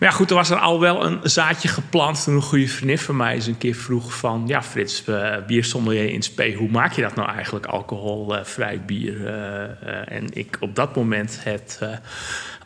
Maar 0.00 0.08
ja, 0.08 0.14
goed, 0.14 0.30
er 0.30 0.36
was 0.36 0.50
er 0.50 0.58
al 0.58 0.80
wel 0.80 1.04
een 1.04 1.18
zaadje 1.22 1.68
geplant 1.68 2.24
toen 2.24 2.34
een 2.34 2.42
goede 2.42 2.68
vriendin 2.68 2.98
van 2.98 3.16
mij 3.16 3.34
eens 3.34 3.46
een 3.46 3.58
keer 3.58 3.74
vroeg 3.74 4.16
van... 4.16 4.44
Ja, 4.46 4.62
Frits, 4.62 5.04
uh, 5.08 5.36
biersommelier 5.46 6.10
in 6.10 6.22
spe, 6.22 6.54
hoe 6.54 6.70
maak 6.70 6.92
je 6.92 7.02
dat 7.02 7.14
nou 7.14 7.30
eigenlijk, 7.30 7.66
alcoholvrij 7.66 8.80
bier? 8.86 9.16
Uh, 9.20 10.12
en 10.12 10.26
ik 10.32 10.56
op 10.60 10.74
dat 10.74 10.96
moment 10.96 11.40
het 11.44 11.80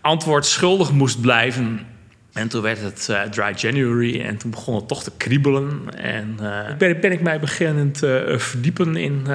antwoord 0.00 0.46
schuldig 0.46 0.92
moest 0.92 1.20
blijven... 1.20 1.86
En 2.32 2.48
toen 2.48 2.62
werd 2.62 2.80
het 2.80 3.10
Dry 3.30 3.52
January 3.56 4.20
en 4.20 4.36
toen 4.36 4.50
begon 4.50 4.74
het 4.74 4.88
toch 4.88 5.02
te 5.02 5.12
kriebelen. 5.16 5.94
En 5.96 6.36
uh, 6.40 6.76
ben, 6.78 7.00
ben, 7.00 7.12
ik 7.12 7.20
mij 7.20 7.40
beginnend 7.40 8.02
uh, 8.02 8.38
verdiepen 8.38 8.96
in 8.96 9.26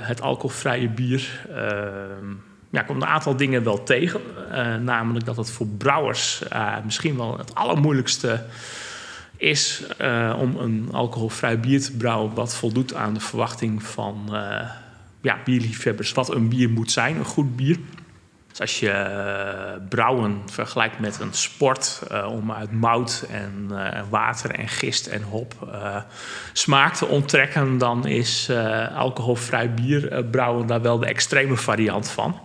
het 0.00 0.20
alcoholvrije 0.20 0.88
bier. 0.88 1.46
Ja, 2.76 2.82
ik 2.82 2.88
kom 2.88 2.96
een 2.96 3.06
aantal 3.06 3.36
dingen 3.36 3.64
wel 3.64 3.82
tegen. 3.82 4.20
Uh, 4.50 4.74
namelijk 4.74 5.24
dat 5.24 5.36
het 5.36 5.50
voor 5.50 5.66
brouwers 5.66 6.42
uh, 6.52 6.76
misschien 6.84 7.16
wel 7.16 7.38
het 7.38 7.54
allermoeilijkste 7.54 8.44
is 9.36 9.82
uh, 10.00 10.36
om 10.38 10.56
een 10.56 10.88
alcoholvrij 10.92 11.60
bier 11.60 11.80
te 11.80 11.96
brouwen 11.96 12.34
wat 12.34 12.56
voldoet 12.56 12.94
aan 12.94 13.14
de 13.14 13.20
verwachting 13.20 13.82
van 13.82 14.28
ja, 15.20 15.38
bierliefhebbers 15.44 16.12
wat 16.12 16.34
een 16.34 16.48
bier 16.48 16.70
moet 16.70 16.90
zijn, 16.90 17.16
een 17.16 17.24
goed 17.24 17.56
bier. 17.56 17.78
Dus 18.48 18.60
als 18.60 18.80
je 18.80 19.80
brouwen 19.88 20.42
vergelijkt 20.50 20.98
met 20.98 21.20
een 21.20 21.32
sport 21.32 22.02
om 22.28 22.52
uit 22.52 22.72
mout 22.72 23.26
en 23.30 23.70
water 24.10 24.50
en 24.50 24.68
gist 24.68 25.06
en 25.06 25.22
hop 25.22 25.68
smaak 26.52 26.94
te 26.94 27.06
onttrekken, 27.06 27.78
dan 27.78 28.06
is 28.06 28.50
alcoholvrij 28.94 29.74
bier 29.74 30.24
brouwen 30.24 30.66
daar 30.66 30.82
wel 30.82 30.98
de 30.98 31.06
extreme 31.06 31.56
variant 31.56 32.08
van. 32.08 32.40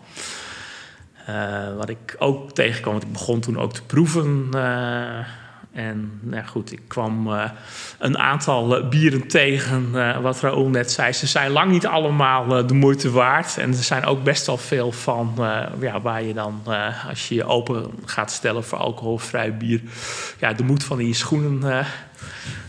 Uh, 1.30 1.76
wat 1.78 1.90
ik 1.90 2.16
ook 2.20 2.52
tegenkwam, 2.52 2.94
want 2.94 3.06
ik 3.06 3.12
begon 3.12 3.40
toen 3.40 3.60
ook 3.60 3.74
te 3.74 3.84
proeven. 3.84 4.50
Uh, 4.56 5.26
en 5.72 6.20
nou 6.22 6.46
goed, 6.46 6.72
ik 6.72 6.82
kwam 6.88 7.28
uh, 7.28 7.50
een 8.00 8.18
aantal 8.18 8.88
bieren 8.88 9.28
tegen, 9.28 9.92
wat 10.22 10.40
Raoul 10.40 10.70
net 10.70 10.92
zei. 10.92 11.14
Ze 11.14 11.28
zijn 11.28 11.52
lang 11.52 11.72
niet 11.72 11.88
allemaal 11.88 12.68
de 12.68 12.74
moeite 12.74 13.12
waard. 13.12 13.58
En 13.58 13.70
er 13.70 13.84
zijn 13.84 14.06
ook 14.06 14.24
best 14.24 14.46
wel 14.46 14.58
veel 14.58 14.92
van 14.92 15.34
ja, 15.80 16.02
waar 16.02 16.24
je 16.24 16.34
dan, 16.34 16.62
als 17.10 17.28
je 17.28 17.36
je 17.36 17.44
open 17.44 17.92
gaat 18.06 18.32
stellen 18.32 18.64
voor 18.64 18.78
alcoholvrij 18.78 19.58
bier, 19.58 19.82
ja, 20.40 20.54
de 20.54 20.64
moed 20.64 20.84
van 20.84 20.98
die 20.98 21.14
schoenen 21.14 21.86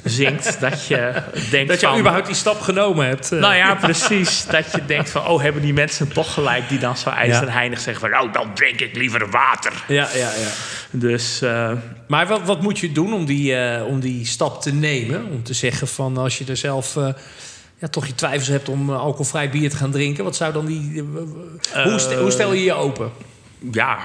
zingt, 0.04 0.60
dat 0.60 0.86
je 0.86 1.22
denkt 1.50 1.68
Dat 1.68 1.80
je 1.80 1.86
van, 1.86 1.98
überhaupt 1.98 2.26
die 2.26 2.34
stap 2.34 2.60
genomen 2.60 3.06
hebt. 3.06 3.32
eh. 3.32 3.38
Nou 3.40 3.54
ja, 3.54 3.74
precies. 3.74 4.44
Dat 4.46 4.72
je 4.72 4.84
denkt 4.86 5.10
van, 5.10 5.26
oh, 5.26 5.42
hebben 5.42 5.62
die 5.62 5.72
mensen 5.72 6.08
toch 6.12 6.34
gelijk 6.34 6.68
die 6.68 6.78
dan 6.78 6.96
zo 6.96 7.08
ijzerheinig 7.10 7.80
zeggen 7.80 8.00
van, 8.00 8.10
nou, 8.10 8.32
dan 8.32 8.54
drink 8.54 8.80
ik 8.80 8.96
liever 8.96 9.30
water. 9.30 9.72
Ja, 9.88 10.08
ja, 10.14 10.30
ja. 10.34 10.50
Dus 10.90 11.42
eh, 11.42 11.72
Maar 12.06 12.26
wat, 12.26 12.40
wat 12.44 12.62
moet 12.62 12.78
je 12.78 12.92
doen 12.92 13.12
om 13.12 13.24
die, 13.24 13.54
eh, 13.54 13.86
om 13.86 14.00
die 14.00 14.26
stap 14.26 14.62
te 14.62 14.72
nemen? 14.72 15.26
Om 15.30 15.42
te 15.42 15.54
zeggen 15.54 15.88
van 15.88 16.16
als 16.16 16.38
je 16.38 16.44
er 16.48 16.56
zelf 16.56 16.94
ja, 17.78 17.88
toch 17.88 18.06
je 18.06 18.14
twijfels 18.14 18.48
hebt 18.48 18.68
om 18.68 18.90
alcoholvrij 18.90 19.50
bier 19.50 19.70
te 19.70 19.76
gaan 19.76 19.90
drinken. 19.90 20.24
Wat 20.24 20.36
zou 20.36 20.52
dan 20.52 20.66
die... 20.66 21.04
hoe, 21.84 21.98
stel, 21.98 22.20
hoe 22.20 22.30
stel 22.30 22.52
je 22.52 22.64
je 22.64 22.72
open? 22.72 23.10
Ja, 23.70 23.98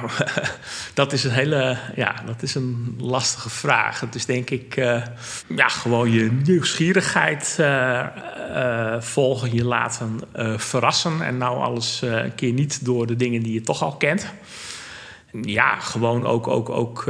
dat 0.93 1.13
is 1.13 1.23
een 1.23 1.31
hele, 1.31 1.77
ja, 1.95 2.15
dat 2.25 2.41
is 2.41 2.55
een 2.55 2.95
lastige 2.99 3.49
vraag. 3.49 3.99
Het 3.99 4.15
is 4.15 4.25
denk 4.25 4.49
ik, 4.49 4.77
eh, 4.77 5.01
ja, 5.47 5.67
gewoon 5.67 6.11
je 6.11 6.31
nieuwsgierigheid 6.31 7.55
eh, 7.59 7.99
eh, 7.99 9.01
volgen, 9.01 9.53
je 9.53 9.65
laten 9.65 10.19
verrassen 10.57 11.21
en 11.21 11.37
nou 11.37 11.57
alles 11.57 12.01
een 12.01 12.35
keer 12.35 12.53
niet 12.53 12.85
door 12.85 13.07
de 13.07 13.15
dingen 13.15 13.43
die 13.43 13.53
je 13.53 13.61
toch 13.61 13.83
al 13.83 13.95
kent. 13.95 14.33
Ja, 15.41 15.75
gewoon 15.75 16.25
ook, 16.25 16.47
ook, 16.47 16.69
ook 16.69 17.03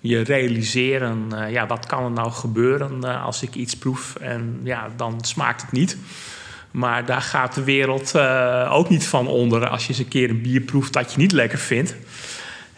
je 0.00 0.20
realiseren, 0.20 1.28
ja, 1.50 1.66
wat 1.66 1.86
kan 1.86 2.04
er 2.04 2.10
nou 2.10 2.30
gebeuren 2.30 3.04
als 3.22 3.42
ik 3.42 3.54
iets 3.54 3.76
proef 3.76 4.16
en 4.16 4.60
ja, 4.62 4.88
dan 4.96 5.18
smaakt 5.20 5.62
het 5.62 5.72
niet. 5.72 5.96
Maar 6.70 7.06
daar 7.06 7.22
gaat 7.22 7.54
de 7.54 7.64
wereld 7.64 8.14
eh, 8.14 8.70
ook 8.72 8.88
niet 8.88 9.06
van 9.06 9.26
onder 9.26 9.68
als 9.68 9.82
je 9.82 9.88
eens 9.88 9.98
een 9.98 10.08
keer 10.08 10.30
een 10.30 10.42
bier 10.42 10.60
proeft 10.60 10.92
dat 10.92 11.12
je 11.12 11.18
niet 11.18 11.32
lekker 11.32 11.58
vindt. 11.58 11.96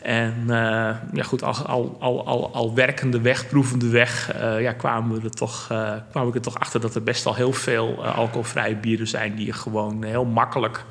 En 0.02 0.34
eh, 0.46 0.96
ja, 1.12 1.22
goed, 1.22 1.42
al, 1.42 1.54
al, 1.98 2.24
al, 2.26 2.54
al, 2.54 2.74
werkende 2.74 3.20
weg, 3.20 3.48
proevende 3.48 3.88
weg, 3.88 4.32
eh, 4.32 4.60
ja, 4.60 4.72
kwamen, 4.72 5.16
we 5.20 5.24
er 5.24 5.34
toch, 5.34 5.66
kwamen 6.10 6.30
we 6.30 6.34
er 6.34 6.40
toch 6.40 6.58
achter 6.58 6.80
dat 6.80 6.94
er 6.94 7.02
best 7.02 7.26
al 7.26 7.34
heel 7.34 7.52
veel 7.52 8.04
alcoholvrije 8.04 8.76
bieren 8.76 9.08
zijn 9.08 9.34
die 9.34 9.46
je 9.46 9.52
gewoon 9.52 10.04
heel 10.04 10.24
makkelijk 10.24 10.84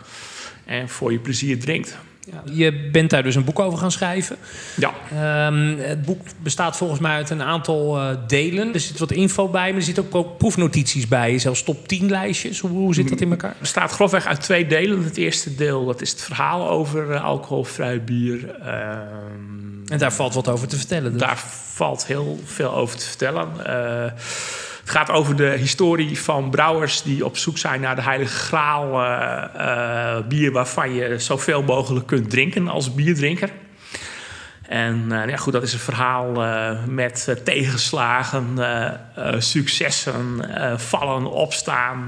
en 0.65 0.89
voor 0.89 1.11
je 1.11 1.19
plezier 1.19 1.59
drinkt. 1.59 1.97
Je 2.51 2.89
bent 2.91 3.09
daar 3.09 3.23
dus 3.23 3.35
een 3.35 3.43
boek 3.43 3.59
over 3.59 3.79
gaan 3.79 3.91
schrijven. 3.91 4.35
Ja, 4.75 4.93
Ehm, 5.11 5.77
het 5.77 6.01
boek 6.01 6.21
bestaat 6.37 6.77
volgens 6.77 6.99
mij 6.99 7.15
uit 7.15 7.29
een 7.29 7.41
aantal 7.41 7.97
eh, 7.97 8.09
delen. 8.27 8.73
Er 8.73 8.79
zit 8.79 8.99
wat 8.99 9.11
info 9.11 9.47
bij, 9.47 9.67
maar 9.69 9.77
er 9.79 9.81
zitten 9.83 10.03
ook, 10.05 10.15
ook 10.15 10.37
proefnotities 10.37 11.07
bij. 11.07 11.39
Zelfs 11.39 11.63
top 11.63 11.87
10 11.87 12.09
lijstjes. 12.09 12.59
Hoe, 12.59 12.69
hoe 12.69 12.93
zit 12.93 13.09
dat 13.09 13.21
in 13.21 13.29
elkaar? 13.29 13.55
bestaat 13.59 13.91
grofweg 13.91 14.25
uit 14.25 14.41
twee 14.41 14.67
delen. 14.67 15.03
Het 15.03 15.17
eerste 15.17 15.55
deel 15.55 15.85
dat 15.85 16.01
is 16.01 16.11
het 16.11 16.21
verhaal 16.21 16.69
over 16.69 17.11
eh, 17.11 17.23
alcoholvrij 17.23 18.03
bier. 18.03 18.55
Ehm, 18.55 19.87
En 19.87 19.97
daar 19.97 20.13
valt 20.13 20.33
wat 20.33 20.47
over 20.49 20.67
te 20.67 20.77
vertellen. 20.77 21.11
dus. 21.11 21.21
Daar 21.21 21.43
valt 21.73 22.05
heel 22.05 22.39
veel 22.45 22.73
over 22.75 22.97
te 22.97 23.05
vertellen. 23.05 23.47
Het 23.57 24.13
gaat 24.89 25.09
over 25.09 25.35
de 25.35 25.49
historie 25.49 26.19
van 26.19 26.49
brouwers 26.49 27.01
die 27.01 27.25
op 27.25 27.37
zoek 27.37 27.57
zijn 27.57 27.81
naar 27.81 27.95
de 27.95 28.01
heilige 28.01 28.35
graal 28.35 29.03
eh, 29.03 30.17
eh, 30.17 30.25
bier 30.27 30.51
waarvan 30.51 30.93
je 30.93 31.19
zoveel 31.19 31.63
mogelijk 31.63 32.07
kunt 32.07 32.29
drinken 32.29 32.67
als 32.67 32.93
bierdrinker. 32.93 33.49
En 34.67 35.11
eh, 35.11 35.29
ja, 35.29 35.37
goed, 35.37 35.53
dat 35.53 35.63
is 35.63 35.73
een 35.73 35.79
verhaal 35.79 36.31
met 36.87 37.41
tegenslagen, 37.43 38.57
successen, 39.37 40.45
vallen, 40.77 41.25
opstaan, 41.25 42.07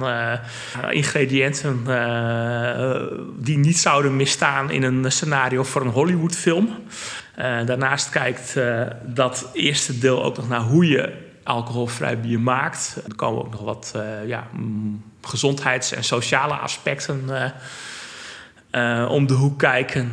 ingrediënten 0.90 1.84
die 3.38 3.58
niet 3.58 3.78
zouden 3.78 4.16
misstaan 4.16 4.72
in 4.72 4.84
een 4.84 5.12
scenario 5.12 5.64
voor 5.64 5.82
een 5.82 5.88
Hollywoodfilm. 5.88 6.70
Daarnaast 7.66 8.10
kijkt 8.10 8.60
dat 9.06 9.50
eerste 9.54 10.00
deel 10.00 10.24
ook 10.24 10.38
nog 10.38 10.48
naar 10.50 10.62
hoe 10.62 10.88
je 10.88 11.30
alcoholvrij 11.44 12.20
bier 12.20 12.40
maakt. 12.40 12.98
Er 13.08 13.16
komen 13.16 13.40
ook 13.46 13.52
nog 13.52 13.62
wat 13.62 13.92
eh, 13.96 14.28
ja, 14.28 14.48
gezondheids- 15.22 15.94
en 15.94 16.04
sociale 16.04 16.54
aspecten 16.54 17.24
eh, 17.30 19.02
eh, 19.02 19.12
om 19.12 19.28
de 19.28 19.34
hoek 19.34 19.60
kijken. 19.60 20.12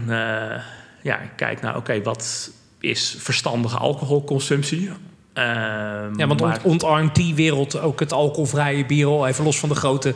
Ja, 1.02 1.16
kijk 1.36 1.60
naar, 1.60 1.76
oké, 1.76 2.02
wat 2.02 2.50
is 2.80 3.16
verstandige 3.18 3.76
alcoholconsumptie? 3.76 4.90
Ehm, 5.32 6.18
Ja, 6.18 6.26
want 6.26 6.40
maar- 6.40 6.54
ont 6.54 6.64
ontarmt 6.64 7.14
die 7.14 7.34
wereld 7.34 7.80
ook 7.80 8.00
het 8.00 8.12
alcoholvrije 8.12 8.86
bier 8.86 9.06
al? 9.06 9.26
Even 9.26 9.44
los 9.44 9.58
van 9.58 9.68
de 9.68 9.74
grote 9.74 10.14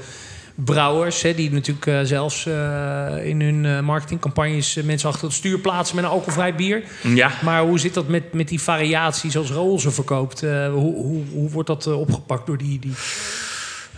brouwers... 0.55 1.23
Hè, 1.23 1.35
die 1.35 1.53
natuurlijk 1.53 1.87
eh, 1.87 2.01
zelfs 2.03 2.47
eh, 2.47 3.27
in 3.27 3.41
hun 3.41 3.65
eh, 3.65 3.81
marketingcampagnes... 3.81 4.75
mensen 4.75 5.09
achter 5.09 5.25
het 5.25 5.37
stuur 5.37 5.59
plaatsen 5.59 5.97
met 5.97 6.05
een 6.05 6.11
alcoholvrij 6.11 6.55
bier. 6.55 6.83
ja, 7.03 7.31
Maar 7.43 7.63
hoe 7.63 7.79
zit 7.79 7.95
dat 7.95 8.09
met, 8.09 8.33
met 8.33 8.49
die 8.49 8.61
variatie 8.61 9.31
zoals 9.31 9.51
Roel 9.51 9.79
ze 9.79 9.91
verkoopt? 9.91 10.41
Hoe, 10.41 10.95
hoe, 10.95 11.23
hoe 11.33 11.51
wordt 11.51 11.69
dat 11.69 11.87
opgepakt 11.87 12.47
door 12.47 12.59
die... 12.59 12.79
die... 12.79 12.93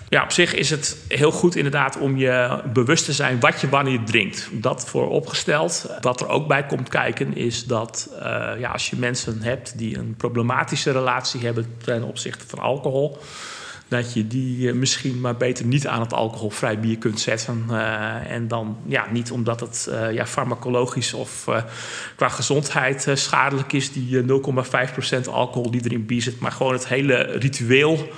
Ja, 0.08 0.22
op 0.22 0.32
zich 0.32 0.54
is 0.54 0.70
het 0.70 0.96
heel 1.08 1.30
goed 1.30 1.56
inderdaad 1.56 1.98
om 1.98 2.16
je 2.16 2.62
bewust 2.72 3.04
te 3.04 3.12
zijn 3.12 3.40
wat 3.40 3.60
je 3.60 3.68
wanneer 3.68 4.00
drinkt. 4.04 4.48
Dat 4.52 4.88
vooropgesteld. 4.88 5.86
Wat 6.00 6.20
er 6.20 6.28
ook 6.28 6.48
bij 6.48 6.66
komt 6.66 6.88
kijken 6.88 7.36
is 7.36 7.64
dat 7.64 8.08
ja, 8.58 8.70
als 8.72 8.90
je 8.90 8.96
mensen 8.96 9.42
hebt 9.42 9.78
die 9.78 9.98
een 9.98 10.14
problematische 10.16 10.90
relatie 10.90 11.40
hebben 11.40 11.66
ten 11.84 12.02
opzichte 12.02 12.46
van 12.46 12.58
alcohol. 12.58 13.18
Dat 13.94 14.12
je 14.12 14.26
die 14.26 14.68
eh, 14.68 14.74
misschien 14.74 15.20
maar 15.20 15.36
beter 15.36 15.64
niet 15.64 15.86
aan 15.86 16.00
het 16.00 16.12
alcoholvrij 16.12 16.80
bier 16.80 16.98
kunt 16.98 17.20
zetten. 17.20 17.64
Eh, 17.70 18.30
en 18.30 18.48
dan 18.48 18.76
ja, 18.86 19.06
niet 19.10 19.30
omdat 19.30 19.60
het 19.60 19.86
eh, 19.90 20.12
ja, 20.12 20.26
farmacologisch 20.26 21.12
of 21.12 21.48
qua 22.16 22.28
gezondheid 22.28 23.06
schadelijk 23.14 23.72
is, 23.72 23.92
die 23.92 24.18
eh, 24.18 25.22
0,5% 25.24 25.28
alcohol 25.30 25.70
die 25.70 25.84
er 25.84 25.92
in 25.92 26.06
bier 26.06 26.22
zit. 26.22 26.38
Maar 26.38 26.52
gewoon 26.52 26.72
het 26.72 26.88
hele 26.88 27.22
ritueel 27.22 28.08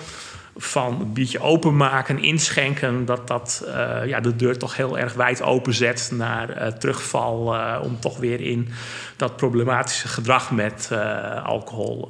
van 0.58 1.00
een 1.00 1.12
biertje 1.12 1.40
openmaken, 1.40 2.22
inschenken, 2.22 3.04
dat 3.04 3.26
dat 3.28 3.64
eh, 3.66 4.06
ja, 4.06 4.20
de 4.20 4.36
deur 4.36 4.58
toch 4.58 4.76
heel 4.76 4.98
erg 4.98 5.12
wijd 5.14 5.42
openzet 5.42 6.10
naar 6.14 6.50
eh, 6.50 6.72
terugval. 6.72 7.54
eh, 7.54 7.80
om 7.82 8.00
toch 8.00 8.18
weer 8.18 8.40
in 8.40 8.68
dat 9.16 9.36
problematische 9.36 10.08
gedrag 10.08 10.50
met 10.50 10.90
alcohol 11.44 12.08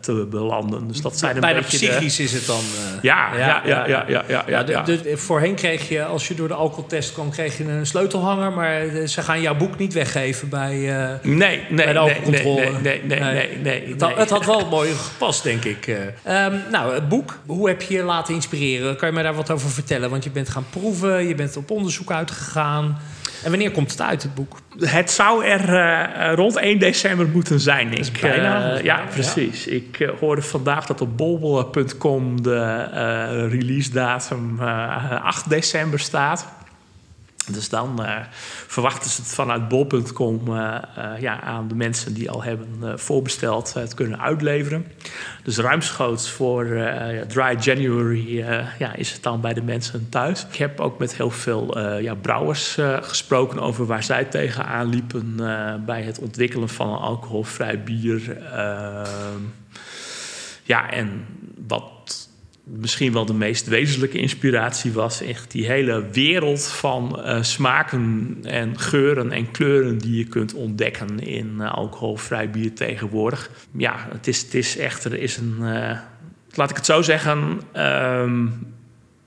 te 0.00 0.26
belanden. 0.30 0.88
Dus 0.88 1.00
dat 1.00 1.18
zijn 1.18 1.34
een 1.34 1.40
Bijna 1.40 1.60
beetje 1.60 1.78
de- 1.78 1.86
psychisch 1.86 2.20
is 2.20 2.32
het 2.32 2.46
dan. 2.46 2.60
Ja, 3.02 3.34
ja, 3.36 3.38
ja, 3.38 3.62
ja, 3.66 3.86
ja, 3.86 4.04
ja, 4.08 4.24
ja, 4.28 4.64
Ja, 4.66 4.82
de- 4.82 5.00
de- 5.02 5.16
voorheen 5.16 5.54
kreeg 5.54 5.88
je, 5.88 6.04
als 6.04 6.28
je 6.28 6.34
door 6.34 6.48
de 6.48 6.54
alcoholtest 6.54 7.12
kwam, 7.12 7.30
kreeg 7.30 7.58
je 7.58 7.64
een 7.64 7.86
sleutelhanger. 7.86 8.52
Maar 8.52 9.06
ze 9.06 9.22
gaan 9.22 9.40
jouw 9.40 9.54
boek 9.56 9.78
niet 9.78 9.92
weggeven 9.92 10.48
bij, 10.48 10.72
Nee, 11.22 11.60
nee, 11.68 11.84
bij 11.84 11.92
de 11.92 12.00
nee, 12.00 12.20
nee, 12.42 12.44
nee, 12.44 12.80
nee, 12.82 13.02
nee, 13.02 13.20
nee, 13.22 13.58
nee, 13.62 13.88
Het, 13.92 14.00
had, 14.00 14.10
nee. 14.10 14.18
het 14.18 14.30
had 14.30 14.44
wel 14.46 14.66
mooi 14.68 14.90
gepast, 14.92 15.42
denk 15.42 15.64
ik. 15.64 15.86
eh. 15.86 16.44
Ehm, 16.44 16.56
nou, 16.70 16.94
het 16.94 17.08
boek. 17.08 17.38
Hoe 17.46 17.68
heb 17.68 17.82
je 17.82 17.83
je 17.88 18.02
laten 18.02 18.34
inspireren? 18.34 18.96
Kan 18.96 19.08
je 19.08 19.14
mij 19.14 19.22
daar 19.22 19.34
wat 19.34 19.50
over 19.50 19.70
vertellen? 19.70 20.10
Want 20.10 20.24
je 20.24 20.30
bent 20.30 20.48
gaan 20.48 20.66
proeven, 20.70 21.28
je 21.28 21.34
bent 21.34 21.56
op 21.56 21.70
onderzoek 21.70 22.10
uitgegaan. 22.10 22.98
En 23.44 23.50
wanneer 23.50 23.70
komt 23.70 23.90
het 23.90 24.00
uit, 24.00 24.22
het 24.22 24.34
boek? 24.34 24.58
Het 24.78 25.10
zou 25.10 25.44
er 25.44 25.74
eh, 25.74 26.34
rond 26.34 26.56
1 26.56 26.78
december 26.78 27.28
moeten 27.28 27.60
zijn, 27.60 27.90
denk 27.90 28.06
ik. 28.06 28.20
bijna, 28.20 28.70
Eh, 28.70 28.74
is 28.74 28.82
ja, 28.82 28.96
bijna, 28.96 29.10
precies. 29.10 29.66
Ik 29.66 30.00
eh, 30.00 30.08
hoorde 30.20 30.42
vandaag 30.42 30.86
dat 30.86 31.00
op 31.00 31.16
bol.com 31.16 32.42
de 32.42 33.48
release 33.48 33.90
datum 33.90 34.60
eh, 34.60 35.24
8 35.24 35.48
december 35.48 35.98
staat. 35.98 36.46
Dus 37.52 37.68
dan 37.68 38.04
eh, 38.04 38.20
verwachten 38.66 39.10
ze 39.10 39.20
het 39.20 39.30
vanuit 39.30 39.68
bol.com 39.68 40.56
eh, 40.56 40.76
eh, 40.96 41.20
ja, 41.20 41.40
aan 41.40 41.68
de 41.68 41.74
mensen 41.74 42.14
die 42.14 42.30
al 42.30 42.42
hebben 42.42 42.98
voorbesteld 42.98 43.74
het 43.74 43.94
kunnen 43.94 44.20
uitleveren. 44.20 44.86
Dus 45.42 45.58
ruimschoots 45.58 46.30
voor 46.30 46.64
Dry 47.28 47.56
January 47.60 48.38
ja, 48.78 48.94
is 48.94 49.12
het 49.12 49.22
dan 49.22 49.40
bij 49.40 49.54
de 49.54 49.62
mensen 49.62 50.08
thuis. 50.08 50.46
Ik 50.50 50.56
heb 50.56 50.80
ook 50.80 50.98
met 50.98 51.16
heel 51.16 51.30
veel 51.30 51.78
ja, 51.98 52.14
brouwers 52.14 52.78
gesproken 53.00 53.60
over 53.60 53.86
waar 53.86 54.02
zij 54.02 54.24
tegenaan 54.24 54.88
liepen 54.88 55.36
bij 55.86 56.02
het 56.02 56.18
ontwikkelen 56.18 56.68
van 56.68 56.88
een 56.88 56.98
alcoholvrij 56.98 57.82
bier. 57.82 58.42
Ehm, 58.42 59.40
ja, 60.62 60.90
en 60.90 61.26
wat 61.66 62.23
misschien 62.64 63.12
wel 63.12 63.26
de 63.26 63.34
meest 63.34 63.66
wezenlijke 63.66 64.18
inspiratie 64.18 64.92
was 64.92 65.20
echt 65.20 65.50
die 65.50 65.66
hele 65.66 66.08
wereld 66.10 66.66
van 66.66 67.22
eh, 67.22 67.42
smaken 67.42 68.36
en 68.42 68.78
geuren 68.78 69.32
en 69.32 69.50
kleuren 69.50 69.98
die 69.98 70.18
je 70.18 70.24
kunt 70.24 70.54
ontdekken 70.54 71.18
in 71.18 71.54
eh, 71.60 71.72
alcoholvrij 71.72 72.50
bier 72.50 72.74
tegenwoordig. 72.74 73.50
Ja, 73.76 74.08
het 74.12 74.26
is, 74.26 74.42
het 74.42 74.54
is 74.54 74.76
echt, 74.76 75.04
er 75.04 75.14
is 75.14 75.36
een, 75.36 75.56
eh, 75.60 75.98
laat 76.54 76.70
ik 76.70 76.76
het 76.76 76.86
zo 76.86 77.02
zeggen, 77.02 77.60
ehm, 77.72 78.46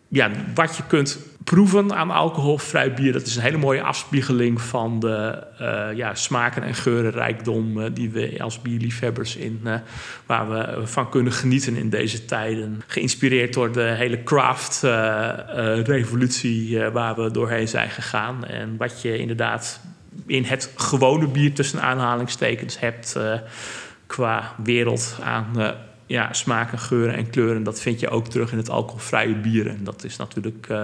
ja, 0.08 0.32
wat 0.54 0.78
je 0.78 0.84
kunt 0.88 1.20
proeven 1.50 1.96
aan 1.96 2.12
alcoholvrij 2.12 2.94
bier, 2.94 3.14
dat 3.14 3.26
is 3.26 3.36
een 3.36 3.42
hele 3.42 3.58
mooie 3.58 3.82
afspiegeling 3.82 4.62
van 4.62 5.00
de 5.00 5.44
eh, 5.58 5.88
ja, 5.96 6.16
smaken 6.16 6.64
en 6.64 6.76
geurenrijkdom 6.76 7.82
eh, 7.82 7.90
die 7.94 8.10
we 8.10 8.36
als 8.40 8.62
bierliefhebbers 8.62 9.36
in, 9.36 9.60
eh, 9.64 9.74
waar 10.26 10.50
we 10.50 10.88
van 10.88 11.10
kunnen 11.10 11.34
genieten 11.34 11.76
in 11.76 11.90
deze 11.90 12.26
tijden. 12.26 12.82
Geïnspireerd 12.88 13.54
door 13.54 13.72
de 13.72 13.82
hele 13.82 14.24
craft-revolutie 14.24 16.80
waar 16.80 17.16
we 17.16 17.32
doorheen 17.32 17.68
zijn 17.68 17.90
gegaan. 17.90 18.46
En 18.46 18.78
wat 18.78 19.02
je 19.02 19.18
inderdaad 19.18 19.80
in 20.26 20.44
het 20.44 20.74
gewone 20.76 21.28
bier 21.28 21.54
tussen 21.54 21.82
aanhalingstekens 21.82 22.80
hebt 22.80 23.20
qua 24.08 24.54
wereld 24.64 25.20
aan 25.24 25.76
ja, 26.08 26.34
smaken, 26.34 26.80
geuren 26.80 27.16
en 27.16 27.30
kleuren, 27.30 27.64
dat 27.64 27.80
vind 27.80 28.00
je 28.00 28.10
ook 28.10 28.28
terug 28.28 28.52
in 28.52 28.58
het 28.58 28.70
alcoholvrije 28.70 29.36
bier. 29.36 29.68
En 29.68 29.80
dat 29.84 30.04
is 30.04 30.18
natuurlijk, 30.18 30.68
uh, 30.72 30.78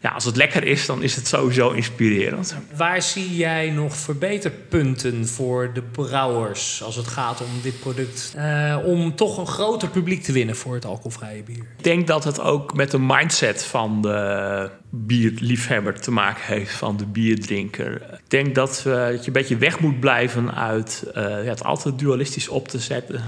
ja, 0.00 0.10
als 0.10 0.24
het 0.24 0.36
lekker 0.36 0.64
is, 0.64 0.86
dan 0.86 1.02
is 1.02 1.16
het 1.16 1.26
sowieso 1.26 1.70
inspirerend. 1.70 2.56
Waar 2.76 3.02
zie 3.02 3.36
jij 3.36 3.70
nog 3.70 3.96
verbeterpunten 3.96 5.28
voor 5.28 5.70
de 5.74 5.82
brouwers 5.82 6.82
als 6.82 6.96
het 6.96 7.06
gaat 7.06 7.40
om 7.40 7.46
dit 7.62 7.80
product? 7.80 8.34
Uh, 8.36 8.78
om 8.84 9.14
toch 9.14 9.38
een 9.38 9.46
groter 9.46 9.88
publiek 9.88 10.22
te 10.22 10.32
winnen 10.32 10.56
voor 10.56 10.74
het 10.74 10.84
alcoholvrije 10.84 11.42
bier? 11.42 11.66
Ik 11.76 11.84
denk 11.84 12.06
dat 12.06 12.24
het 12.24 12.40
ook 12.40 12.74
met 12.74 12.90
de 12.90 12.98
mindset 12.98 13.64
van 13.64 14.02
de 14.02 14.70
bierliefhebber 14.90 16.00
te 16.00 16.10
maken 16.10 16.42
heeft, 16.44 16.72
van 16.72 16.96
de 16.96 17.06
bierdrinker. 17.06 17.94
Ik 17.94 18.30
denk 18.30 18.54
dat, 18.54 18.84
uh, 18.86 18.94
dat 18.94 19.20
je 19.20 19.26
een 19.26 19.32
beetje 19.32 19.56
weg 19.56 19.80
moet 19.80 20.00
blijven 20.00 20.54
uit 20.54 21.10
ja, 21.14 21.20
het 21.20 21.64
altijd 21.64 21.98
dualistisch 21.98 22.48
op 22.48 22.68
te 22.68 22.78
zetten, 22.78 23.22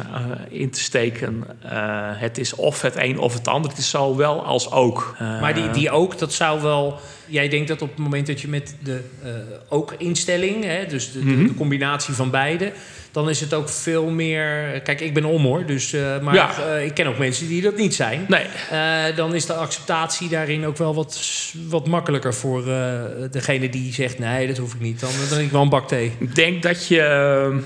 in 0.51 0.71
te 0.71 0.81
steken 0.81 1.28
uh, 1.29 1.71
het 2.15 2.39
is 2.39 2.55
of 2.55 2.83
het 2.83 2.97
een 2.97 3.19
of 3.19 3.35
het 3.35 3.49
ander. 3.49 3.71
Het 3.71 3.79
is 3.79 3.91
zowel 3.91 4.45
als 4.45 4.73
ook. 4.73 5.17
Uh, 5.23 5.41
maar 5.41 5.55
die, 5.55 5.71
die 5.71 5.91
ook, 5.91 6.19
dat 6.19 6.33
zou 6.33 6.63
wel... 6.63 6.99
Jij 7.27 7.49
denkt 7.49 7.69
dat 7.69 7.83
op 7.83 7.89
het 7.89 7.99
moment 7.99 8.27
dat 8.27 8.41
je 8.41 8.49
met 8.49 8.77
de 8.83 9.01
uh, 9.25 9.31
ook-instelling... 9.69 10.87
dus 10.89 11.13
de, 11.13 11.19
mm 11.19 11.27
-hmm. 11.29 11.43
de, 11.43 11.49
de, 11.49 11.55
combinatie 11.55 12.15
van 12.15 12.31
beide... 12.31 12.73
dan 13.13 13.29
is 13.29 13.41
het 13.41 13.55
ook 13.55 13.69
veel 13.69 14.11
meer... 14.11 14.81
Kijk, 14.81 15.01
ik 15.01 15.15
ben 15.15 15.25
om 15.25 15.45
hoor, 15.45 15.67
dus, 15.67 15.97
maar 16.23 16.35
ja. 16.35 16.77
ik 16.77 16.95
ken 16.95 17.07
ook 17.07 17.19
mensen 17.19 17.49
die 17.49 17.63
dat 17.63 17.77
niet 17.77 17.95
zijn. 17.95 18.27
Nee. 18.29 18.47
dan 19.15 19.35
is 19.35 19.47
de 19.47 19.55
acceptatie 19.55 20.29
daarin 20.29 20.67
ook 20.67 20.77
wel 20.77 20.95
wat, 20.95 21.21
wat 21.69 21.87
makkelijker... 21.87 22.35
voor 22.35 22.65
degene 23.31 23.69
die 23.69 23.93
zegt, 23.93 24.19
nee, 24.19 24.47
dat 24.47 24.57
hoef 24.57 24.75
ik 24.75 24.81
niet. 24.81 25.01
Dan, 25.01 25.11
dan 25.31 25.39
ik 25.39 25.51
wel 25.51 25.63
een 25.63 25.69
bak 25.69 25.89
thee. 25.89 26.13
Ik 26.19 26.35
denk 26.35 26.63
dat 26.63 26.87
je 26.87 27.63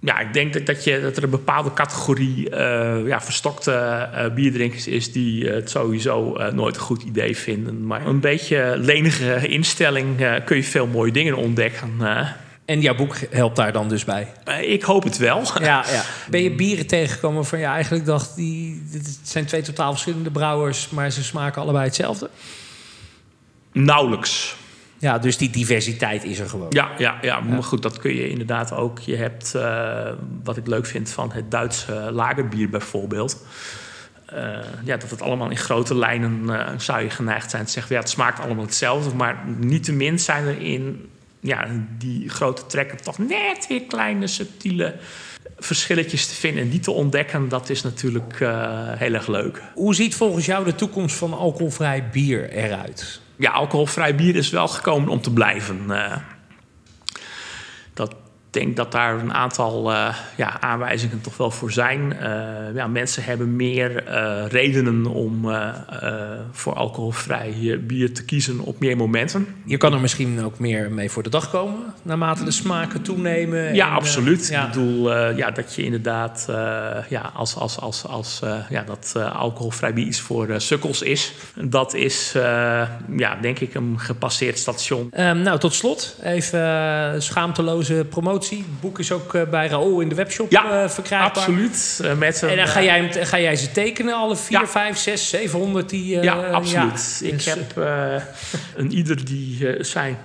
ja, 0.00 0.18
ik 0.18 0.32
denk 0.32 0.52
dat, 0.52 0.66
dat, 0.66 0.84
je, 0.84 1.00
dat 1.00 1.16
er 1.16 1.22
een 1.22 1.30
bepaalde 1.30 1.72
categorie 1.72 2.50
uh, 2.50 3.06
ja, 3.06 3.20
verstokte 3.20 4.08
uh, 4.14 4.34
bierdrinkers 4.34 4.86
is 4.86 5.12
die 5.12 5.48
het 5.48 5.70
sowieso 5.70 6.38
uh, 6.38 6.52
nooit 6.52 6.74
een 6.74 6.80
goed 6.80 7.02
idee 7.02 7.36
vinden. 7.36 7.86
Maar 7.86 8.06
een 8.06 8.20
beetje 8.20 8.74
lenige 8.78 9.48
instelling 9.48 10.40
kun 10.44 10.56
je 10.56 10.64
veel 10.64 10.86
mooie 10.86 11.12
dingen 11.12 11.36
ontdekken. 11.36 12.00
En 12.64 12.80
jouw 12.80 12.94
boek 12.94 13.16
helpt 13.30 13.56
daar 13.56 13.72
dan 13.72 13.88
dus 13.88 14.04
bij? 14.04 14.32
ik 14.60 14.82
hoop 14.82 15.02
het 15.02 15.16
wel. 15.16 15.42
Ja, 15.60 15.84
ja. 15.90 16.02
Ben 16.30 16.42
je 16.42 16.50
bieren 16.50 16.86
tegengekomen 16.86 17.44
van 17.44 17.58
ja, 17.58 17.74
eigenlijk 17.74 18.04
dacht 18.04 18.36
die, 18.36 18.82
dit 18.90 19.18
zijn 19.22 19.46
twee 19.46 19.62
totaal 19.62 19.90
verschillende 19.90 20.30
brouwers, 20.30 20.88
maar 20.88 21.10
ze 21.10 21.24
smaken 21.24 21.62
allebei 21.62 21.84
hetzelfde? 21.84 22.30
Nauwelijks. 23.72 24.56
Ja, 24.98 25.18
dus 25.18 25.36
die 25.36 25.50
diversiteit 25.50 26.24
is 26.24 26.38
er 26.38 26.48
gewoon. 26.48 26.66
Ja, 26.70 26.90
ja, 26.98 27.18
ja, 27.20 27.40
maar 27.40 27.62
goed, 27.62 27.82
dat 27.82 27.98
kun 27.98 28.14
je 28.14 28.28
inderdaad 28.28 28.72
ook. 28.72 28.98
Je 28.98 29.16
hebt, 29.16 29.52
uh, 29.56 30.08
wat 30.44 30.56
ik 30.56 30.66
leuk 30.66 30.86
vind 30.86 31.10
van 31.10 31.32
het 31.32 31.50
Duitse 31.50 32.08
lagerbier 32.12 32.68
bijvoorbeeld. 32.68 33.46
Uh, 34.34 34.58
ja, 34.84 34.96
dat 34.96 35.10
het 35.10 35.22
allemaal 35.22 35.50
in 35.50 35.56
grote 35.56 35.94
lijnen 35.94 36.42
uh, 36.44 36.68
zou 36.76 37.02
je 37.02 37.10
geneigd 37.10 37.50
zijn 37.50 37.64
te 37.64 37.70
zeggen... 37.70 37.94
ja, 37.94 38.00
het 38.00 38.10
smaakt 38.10 38.40
allemaal 38.40 38.64
hetzelfde, 38.64 39.14
maar 39.14 39.44
niettemin 39.58 40.18
zijn 40.18 40.46
er 40.46 40.60
in 40.60 41.08
ja, 41.40 41.66
die 41.98 42.28
grote 42.28 42.66
trekken... 42.66 43.02
toch 43.02 43.18
net 43.18 43.66
weer 43.68 43.82
kleine, 43.82 44.26
subtiele 44.26 44.94
verschilletjes 45.58 46.26
te 46.26 46.34
vinden 46.34 46.62
en 46.62 46.68
die 46.68 46.80
te 46.80 46.90
ontdekken, 46.90 47.48
dat 47.48 47.68
is 47.68 47.82
natuurlijk 47.82 48.38
heel 48.98 49.14
erg 49.14 49.26
leuk. 49.26 49.62
Hoe 49.74 49.94
ziet 49.94 50.14
volgens 50.14 50.46
jou 50.46 50.64
de 50.64 50.74
toekomst 50.74 51.16
van 51.16 51.32
alcoholvrij 51.32 52.08
bier 52.12 52.50
eruit? 52.50 53.20
Ja, 53.36 53.50
alcoholvrij 53.50 54.14
bier 54.14 54.36
is 54.36 54.50
wel 54.50 54.68
gekomen 54.68 55.08
om 55.08 55.20
te 55.20 55.32
blijven. 55.32 55.86
Denk 58.56 58.76
dat 58.76 58.92
daar 58.92 59.18
een 59.18 59.34
aantal 59.34 59.92
uh, 59.92 60.14
ja, 60.36 60.60
aanwijzingen 60.60 61.20
toch 61.20 61.36
wel 61.36 61.50
voor 61.50 61.72
zijn. 61.72 62.00
Uh, 62.00 62.74
ja, 62.74 62.86
mensen 62.86 63.24
hebben 63.24 63.56
meer 63.56 64.04
uh, 64.08 64.44
redenen 64.48 65.06
om 65.06 65.50
voor 66.52 66.74
alcoholvrij 66.74 67.80
bier 67.86 68.14
te 68.14 68.24
kiezen 68.24 68.60
op 68.60 68.80
meer 68.80 68.96
momenten. 68.96 69.46
Je 69.64 69.76
kan 69.76 69.92
er 69.92 70.00
misschien 70.00 70.44
ook 70.44 70.58
meer 70.58 70.90
mee 70.90 71.10
voor 71.10 71.22
de 71.22 71.30
dag 71.30 71.50
komen, 71.50 71.94
naarmate 72.02 72.44
de 72.44 72.50
smaken 72.50 73.02
toenemen. 73.02 73.74
Ja, 73.74 73.88
en, 73.88 73.92
absoluut. 73.92 74.48
Ja. 74.48 74.66
Ik 74.66 74.72
bedoel 74.72 75.12
ja, 75.36 75.50
dat 75.50 75.74
je 75.74 75.82
inderdaad 75.82 76.44
ja, 77.08 77.30
als, 77.34 77.56
als, 77.56 77.78
als, 77.78 78.06
als 78.06 78.40
ja, 78.68 78.82
dat 78.82 79.14
alcoholvrij 79.32 79.94
bier 79.94 80.06
iets 80.06 80.20
voor 80.20 80.54
sukkels 80.56 81.02
is. 81.02 81.32
Dat 81.54 81.94
is 81.94 82.32
ja, 83.16 83.38
denk 83.40 83.58
ik 83.58 83.74
een 83.74 84.00
gepasseerd 84.00 84.58
station. 84.58 85.10
Um, 85.18 85.38
nou, 85.42 85.58
tot 85.58 85.74
slot 85.74 86.16
even 86.22 87.22
schaamteloze 87.22 88.06
promotie. 88.10 88.44
Het 88.50 88.80
boek 88.80 88.98
is 88.98 89.12
ook 89.12 89.34
uh, 89.34 89.42
bij 89.42 89.66
Raoul 89.66 90.00
in 90.00 90.08
de 90.08 90.14
webshop 90.14 90.50
ja, 90.50 90.82
uh, 90.82 90.88
verkrijgbaar. 90.88 91.30
absoluut. 91.30 92.00
Uh, 92.02 92.14
met 92.14 92.42
en 92.42 92.56
dan 92.56 92.68
ga 92.68 92.82
jij, 92.82 93.12
ga 93.24 93.40
jij 93.40 93.56
ze 93.56 93.72
tekenen, 93.72 94.14
alle 94.14 94.36
4, 94.36 94.60
ja. 94.60 94.66
5, 94.66 94.98
6, 94.98 95.28
700 95.28 95.88
die... 95.88 96.22
ja, 96.22 96.34
absoluut. 96.34 97.18
Ja, 97.20 97.26
ik 97.26 97.32
dus, 97.32 97.44
heb 97.44 97.76
een 98.76 98.92
ieder 98.92 99.24
die 99.24 99.84
zijn 99.84 100.18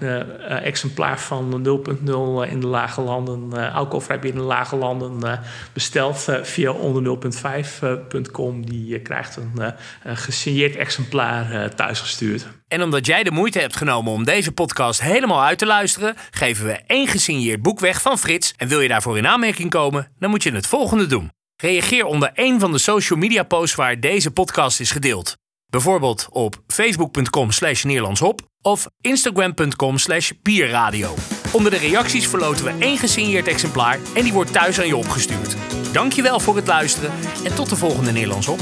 exemplaar 0.64 1.20
van 1.20 1.68
0.0 1.68 2.50
in 2.50 2.60
de 2.60 2.68
lage 2.68 3.02
landen, 3.02 3.72
alcoholvrij 3.74 4.20
binnen 4.20 4.42
de 4.42 4.48
lage 4.48 4.76
landen, 4.76 5.40
besteld 5.74 6.28
via 6.42 6.72
onder 6.72 7.18
0.5.com. 7.18 8.66
die 8.66 9.00
krijgt 9.00 9.36
een 9.36 9.74
gesigneerd 10.18 10.76
exemplaar 10.76 11.76
thuisgestuurd. 11.76 12.48
En 12.72 12.84
omdat 12.84 13.06
jij 13.06 13.24
de 13.24 13.32
moeite 13.32 13.60
hebt 13.60 13.76
genomen 13.76 14.12
om 14.12 14.24
deze 14.24 14.52
podcast 14.52 15.02
helemaal 15.02 15.44
uit 15.44 15.58
te 15.58 15.66
luisteren, 15.66 16.16
geven 16.32 16.66
we 16.66 16.80
één 16.88 17.08
gesigneerd 17.08 17.62
boek 17.62 17.80
weg 17.80 18.02
van 18.02 18.11
Frits. 18.18 18.54
En 18.58 18.68
wil 18.68 18.82
je 18.82 18.88
daarvoor 18.88 19.18
in 19.18 19.28
aanmerking 19.28 19.70
komen, 19.70 20.12
dan 20.20 20.30
moet 20.30 20.44
je 20.44 20.52
het 20.52 20.68
volgende 20.68 21.06
doen. 21.06 21.32
Reageer 21.56 22.06
onder 22.06 22.32
één 22.34 22.60
van 22.60 22.72
de 22.72 22.78
social 22.78 23.20
media 23.20 23.44
posts 23.44 23.76
waar 23.76 24.00
deze 24.00 24.32
podcast 24.32 24.80
is 24.80 24.92
gedeeld. 24.92 25.36
Bijvoorbeeld 25.68 26.28
op 26.30 26.62
facebook.com 26.68 27.52
slash 27.52 27.84
Nederlandshop 27.84 28.42
of 28.62 28.88
instagram.com 29.02 29.98
slash 29.98 30.32
bierradio. 30.42 31.16
Onder 31.52 31.72
de 31.72 31.78
reacties 31.78 32.28
verloten 32.28 32.66
we 32.66 32.76
één 32.80 32.98
gesigneerd 32.98 33.48
exemplaar 33.48 34.00
en 34.16 34.24
die 34.24 34.34
wordt 34.34 34.52
thuis 34.52 34.80
aan 34.80 34.88
je 34.88 34.98
opgestuurd. 34.98 35.56
Dankjewel 35.94 36.40
voor 36.40 36.56
het 36.56 36.68
luisteren 36.68 37.12
en 37.44 37.56
tot 37.56 37.70
de 37.70 37.76
volgende 37.76 38.12
Nederlandshop. 38.12 38.60